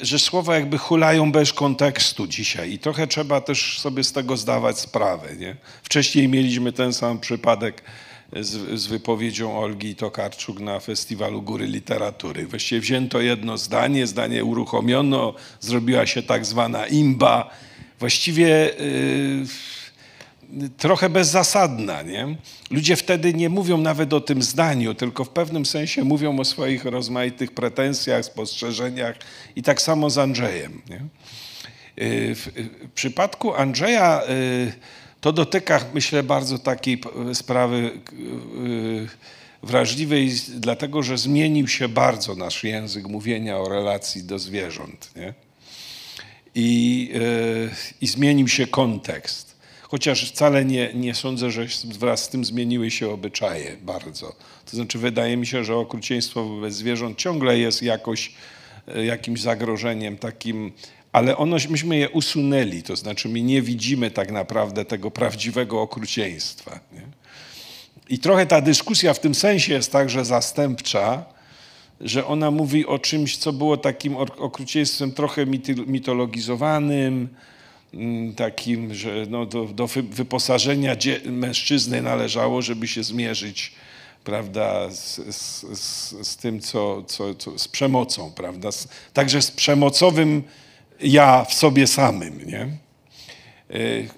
[0.00, 4.78] że słowa jakby hulają bez kontekstu dzisiaj i trochę trzeba też sobie z tego zdawać
[4.78, 5.36] sprawę.
[5.36, 5.56] Nie?
[5.82, 7.82] Wcześniej mieliśmy ten sam przypadek
[8.32, 12.46] z, z wypowiedzią Olgi Tokarczuk na festiwalu Góry Literatury.
[12.46, 17.50] Właściwie wzięto jedno zdanie, zdanie uruchomiono, zrobiła się tak zwana imba.
[17.98, 18.48] Właściwie...
[18.48, 19.46] Yy,
[20.78, 22.02] trochę bezzasadna.
[22.02, 22.36] Nie?
[22.70, 26.84] Ludzie wtedy nie mówią nawet o tym zdaniu, tylko w pewnym sensie mówią o swoich
[26.84, 29.16] rozmaitych pretensjach, spostrzeżeniach
[29.56, 30.82] i tak samo z Andrzejem.
[30.90, 31.00] Nie?
[32.04, 32.50] Y, w
[32.94, 34.72] przypadku Andrzeja y,
[35.26, 37.00] to dotyka, myślę, bardzo takiej
[37.34, 39.08] sprawy y,
[39.62, 45.10] wrażliwej, dlatego że zmienił się bardzo nasz język mówienia o relacji do zwierząt.
[45.16, 45.34] Nie?
[46.54, 47.10] I,
[48.00, 49.56] I zmienił się kontekst
[49.88, 54.36] chociaż wcale nie, nie sądzę, że wraz z tym zmieniły się obyczaje bardzo.
[54.70, 58.32] To znaczy wydaje mi się, że okrucieństwo wobec zwierząt ciągle jest jakoś,
[58.88, 60.72] e, jakimś zagrożeniem takim,
[61.16, 66.80] ale ono, myśmy je usunęli, to znaczy my nie widzimy tak naprawdę tego prawdziwego okrucieństwa.
[66.92, 67.02] Nie?
[68.08, 71.24] I trochę ta dyskusja w tym sensie jest także zastępcza,
[72.00, 75.46] że ona mówi o czymś, co było takim okrucieństwem trochę
[75.86, 77.28] mitologizowanym,
[77.94, 83.72] Mm, takim, że no do, do wyposażenia mężczyzny należało, żeby się zmierzyć
[84.24, 88.68] prawda, z, z, z, z tym, co, co, co, z przemocą, prawda,
[89.12, 90.42] także z przemocowym
[91.00, 92.68] ja w sobie samym, nie?
[93.78, 94.08] Y,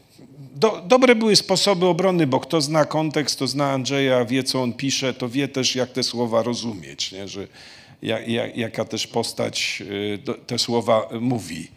[0.54, 4.72] do, dobre były sposoby obrony, bo kto zna kontekst, to zna Andrzeja, wie co on
[4.72, 7.28] pisze, to wie też jak te słowa rozumieć, nie?
[7.28, 7.46] że
[8.02, 11.68] jak, jak, jaka też postać y, te słowa mówi.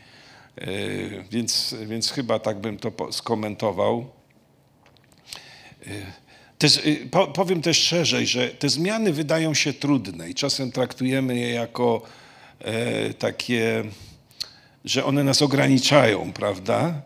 [0.62, 4.06] Y, więc, więc chyba tak bym to skomentował.
[6.58, 6.68] Te,
[7.34, 12.02] powiem też szerzej, że te zmiany wydają się trudne i czasem traktujemy je jako
[12.60, 13.84] e, takie,
[14.86, 17.02] że one nas ograniczają, prawda?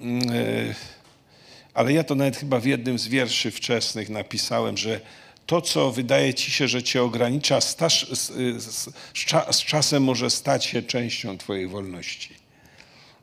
[0.00, 0.74] Mm, e,
[1.74, 5.00] ale ja to nawet chyba w jednym z wierszy wczesnych napisałem, że
[5.46, 7.76] to, co wydaje ci się, że cię ogranicza, z,
[8.12, 8.32] z,
[9.50, 12.34] z, czasem może stać się częścią twojej wolności.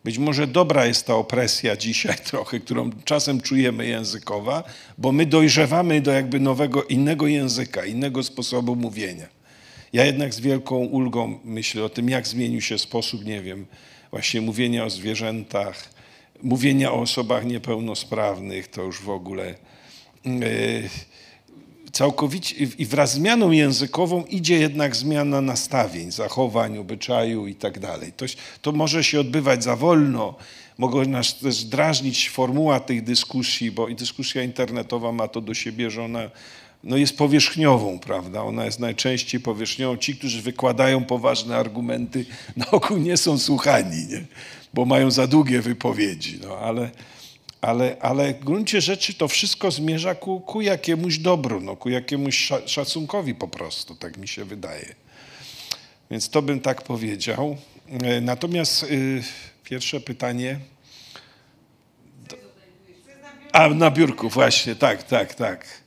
[0.03, 4.63] Być może dobra jest ta opresja dzisiaj trochę, którą czasem czujemy językowa,
[4.97, 9.27] bo my dojrzewamy do jakby nowego, innego języka, innego sposobu mówienia.
[9.93, 13.65] Ja jednak z wielką ulgą myślę o tym, jak zmienił się sposób, nie wiem,
[14.11, 15.89] właśnie mówienia o zwierzętach,
[16.43, 19.55] mówienia o osobach niepełnosprawnych, to już w ogóle
[20.25, 20.33] yy,
[21.91, 28.13] całkowicie i wraz z zmianą językową idzie jednak zmiana nastawień, zachowań, obyczaju i tak dalej.
[28.13, 28.25] To,
[28.61, 30.35] to może się odbywać za wolno,
[30.77, 35.91] mogą nas też drażnić formuła tych dyskusji, bo i dyskusja internetowa ma to do siebie,
[35.91, 36.29] że ona
[36.84, 38.43] no jest powierzchniową, prawda?
[38.43, 39.97] Ona jest najczęściej powierzchniową.
[39.97, 42.26] Ci, którzy wykładają poważne argumenty,
[42.57, 44.23] na ogół nie są słuchani, nie?
[44.73, 46.39] bo mają za długie wypowiedzi.
[46.43, 46.89] No, ale,
[47.61, 52.51] ale, ale w gruncie rzeczy to wszystko zmierza ku, ku jakiemuś dobru, no, ku jakiemuś
[52.65, 54.95] szacunkowi po prostu, tak mi się wydaje.
[56.11, 57.57] Więc to bym tak powiedział.
[57.89, 59.23] E, natomiast y,
[59.64, 60.60] pierwsze pytanie.
[63.51, 65.82] A, na biurku, właśnie, tak, tak, tak.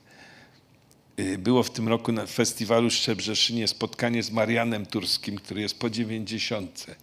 [1.19, 5.89] Y, było w tym roku na festiwalu Szczebrzeszynie spotkanie z Marianem Turskim, który jest po
[5.89, 6.95] dziewięćdziesiątce.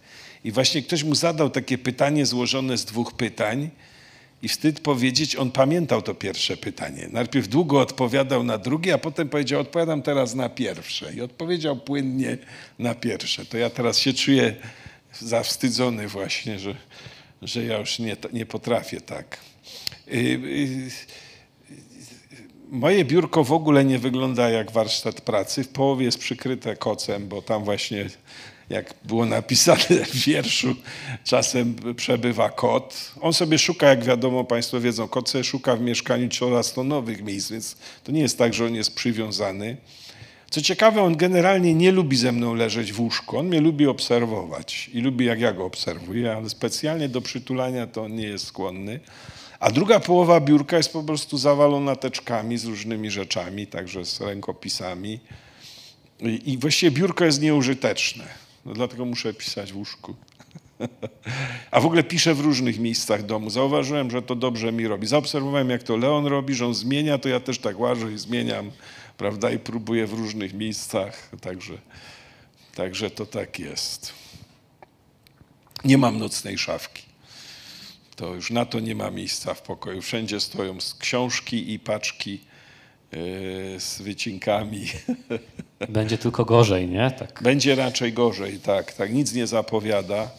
[0.43, 3.69] I właśnie ktoś mu zadał takie pytanie złożone z dwóch pytań
[4.41, 7.07] i wstyd powiedzieć, on pamiętał to pierwsze pytanie.
[7.11, 11.13] Najpierw długo odpowiadał na drugie, a potem powiedział, odpowiadam teraz na pierwsze.
[11.13, 12.37] I odpowiedział płynnie
[12.79, 13.45] na pierwsze.
[13.45, 14.55] To ja teraz się czuję
[15.19, 16.75] zawstydzony właśnie, że,
[17.41, 19.37] że ja już nie, nie potrafię tak.
[20.07, 20.91] Y, y,
[22.71, 25.63] moje biurko w ogóle nie wygląda jak warsztat pracy.
[25.63, 28.09] W połowie jest przykryte kocem, bo tam właśnie
[28.69, 30.75] jak było napisane w wierszu,
[31.23, 33.11] czasem przebywa kot.
[33.21, 37.51] On sobie szuka, jak wiadomo, Państwo wiedzą, kot szuka w mieszkaniu coraz to nowych miejsc,
[37.51, 39.77] więc to nie jest tak, że on jest przywiązany.
[40.49, 43.37] Co ciekawe, on generalnie nie lubi ze mną leżeć w łóżku.
[43.37, 48.03] On mnie lubi obserwować i lubi, jak ja go obserwuję, ale specjalnie do przytulania to
[48.03, 48.99] on nie jest skłonny.
[49.59, 55.19] A druga połowa biurka jest po prostu zawalona teczkami z różnymi rzeczami, także z rękopisami.
[56.19, 58.25] I właściwie biurko jest nieużyteczne.
[58.65, 60.15] No dlatego muszę pisać w łóżku.
[61.71, 63.49] A w ogóle piszę w różnych miejscach domu.
[63.49, 65.07] Zauważyłem, że to dobrze mi robi.
[65.07, 68.71] Zaobserwowałem, jak to Leon robi, że on zmienia, to ja też tak łażę i zmieniam,
[69.17, 71.29] prawda, i próbuję w różnych miejscach.
[71.41, 71.73] Także,
[72.75, 74.13] także to tak jest.
[75.85, 77.14] Nie mam nocnej szafki.
[78.15, 80.01] To już na to nie ma miejsca w pokoju.
[80.01, 82.39] Wszędzie stoją książki i paczki
[83.15, 84.85] E, z wycinkami.
[85.89, 87.11] Będzie tylko gorzej, nie?
[87.11, 87.43] Tak.
[87.43, 89.13] Będzie raczej gorzej, tak, tak.
[89.13, 90.31] Nic nie zapowiada.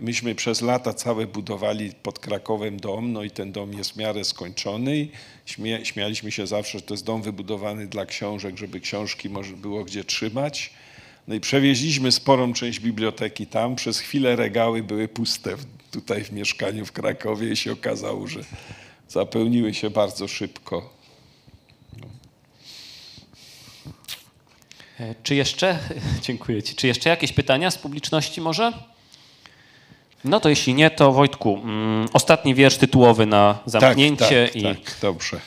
[0.00, 4.24] Myśmy przez lata całe budowali pod Krakowem dom, no i ten dom jest w miarę
[4.24, 5.08] skończony.
[5.46, 9.84] Śmia śmialiśmy się zawsze, że to jest dom wybudowany dla książek, żeby książki może było
[9.84, 10.72] gdzie trzymać.
[11.28, 13.76] No i przewieźliśmy sporą część biblioteki tam.
[13.76, 15.56] Przez chwilę regały były puste
[15.90, 18.40] tutaj w mieszkaniu w Krakowie i się okazało, że
[19.08, 20.90] zapełniły się bardzo szybko.
[25.00, 25.78] E, czy jeszcze,
[26.26, 28.72] dziękuję Ci, czy jeszcze jakieś pytania z publiczności może?
[30.24, 34.48] No to jeśli nie, to Wojtku, mm, ostatni wiersz tytułowy na zamknięcie.
[34.52, 34.62] Tak, tak, i...
[34.62, 35.40] tak dobrze.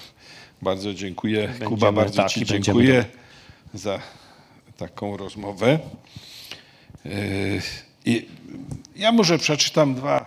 [0.62, 1.48] Bardzo dziękuję.
[1.48, 3.06] Będziemy, Kuba, bardzo tak, Ci dziękuję
[3.74, 4.00] za
[4.78, 5.80] taką rozmowę.
[7.06, 7.10] E,
[8.06, 8.28] I
[8.96, 10.26] ja może przeczytam dwa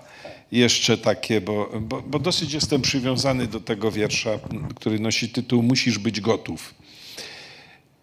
[0.52, 4.30] jeszcze takie, bo, bo, bo dosyć jestem przywiązany do tego wiersza,
[4.74, 6.74] który nosi tytuł Musisz być gotów.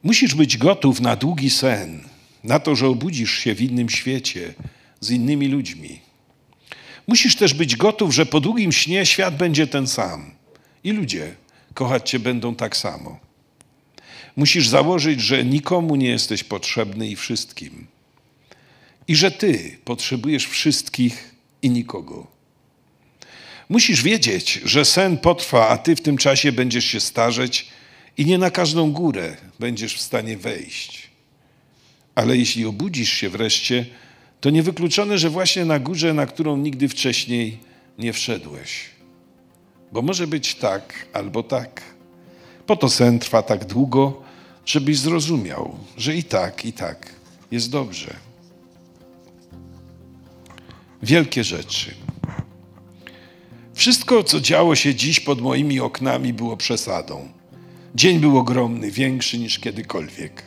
[0.03, 2.03] Musisz być gotów na długi sen,
[2.43, 4.53] na to, że obudzisz się w innym świecie
[4.99, 5.99] z innymi ludźmi.
[7.07, 10.31] Musisz też być gotów, że po długim śnie świat będzie ten sam
[10.83, 11.35] i ludzie
[11.73, 13.19] kochać cię będą tak samo.
[14.35, 17.87] Musisz założyć, że nikomu nie jesteś potrzebny i wszystkim.
[19.07, 22.27] I że ty potrzebujesz wszystkich i nikogo.
[23.69, 27.67] Musisz wiedzieć, że sen potrwa, a ty w tym czasie będziesz się starzeć
[28.17, 31.09] I nie na każdą górę będziesz w stanie wejść.
[32.15, 33.85] Ale jeśli obudzisz się wreszcie,
[34.41, 37.57] to niewykluczone, że właśnie na górze, na którą nigdy wcześniej
[37.99, 38.89] nie wszedłeś.
[39.91, 41.81] Bo może być tak albo tak.
[42.65, 44.23] Po to sen trwa tak długo,
[44.65, 47.15] żebyś zrozumiał, że i tak, i tak
[47.51, 48.30] jest dobrze.
[51.03, 51.95] Wielkie rzeczy.
[53.73, 57.27] Wszystko, co działo się dziś pod moimi oknami, było przesadą.
[57.95, 60.43] Dzień był ogromny, większy niż kiedykolwiek.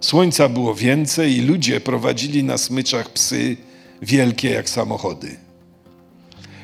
[0.00, 3.56] Słońca było więcej i ludzie prowadzili na smyczach psy
[4.02, 5.36] wielkie jak samochody.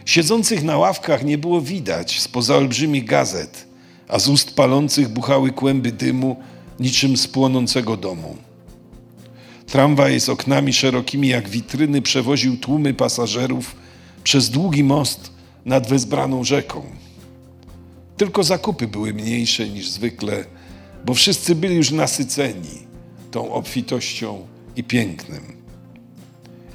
[0.04, 3.66] Siedzących na ławkach nie było widać spoza olbrzymich gazet,
[4.08, 6.36] a z ust palących buchały kłęby dymu
[6.80, 8.36] niczym z płonącego domu.
[9.72, 13.76] Tramwaj z oknami szerokimi jak witryny przewoził tłumy pasażerów
[14.24, 15.32] przez długi most
[15.64, 16.82] nad wezbraną rzeką.
[18.16, 20.44] Tylko zakupy były mniejsze niż zwykle,
[21.04, 22.86] bo wszyscy byli już nasyceni
[23.30, 24.46] tą obfitością
[24.76, 25.42] i pięknem.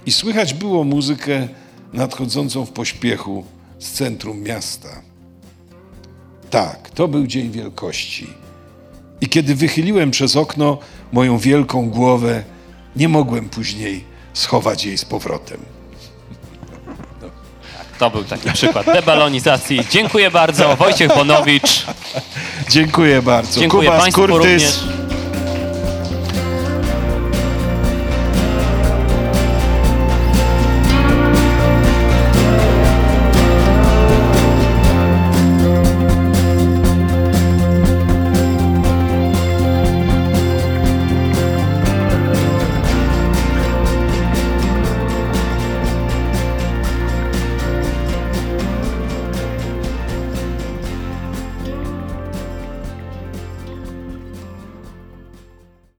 [0.05, 1.47] I słychać było muzykę
[1.93, 3.43] nadchodzącą w pośpiechu
[3.79, 5.01] z centrum miasta.
[6.49, 8.27] Tak, to był dzień wielkości.
[9.21, 10.77] I kiedy wychyliłem przez okno
[11.11, 12.56] moją wielką głowę,
[12.97, 14.03] nie mogłem później
[14.33, 15.57] schować jej z powrotem.
[17.99, 19.85] To był taki przykład debalonizacji.
[19.91, 20.75] Dziękuję bardzo.
[20.75, 21.85] Wojciech Bonowicz.
[22.69, 23.59] Dziękuję bardzo.
[23.59, 24.37] Dziękuję Kuba Skurtys.
[24.37, 25.06] również.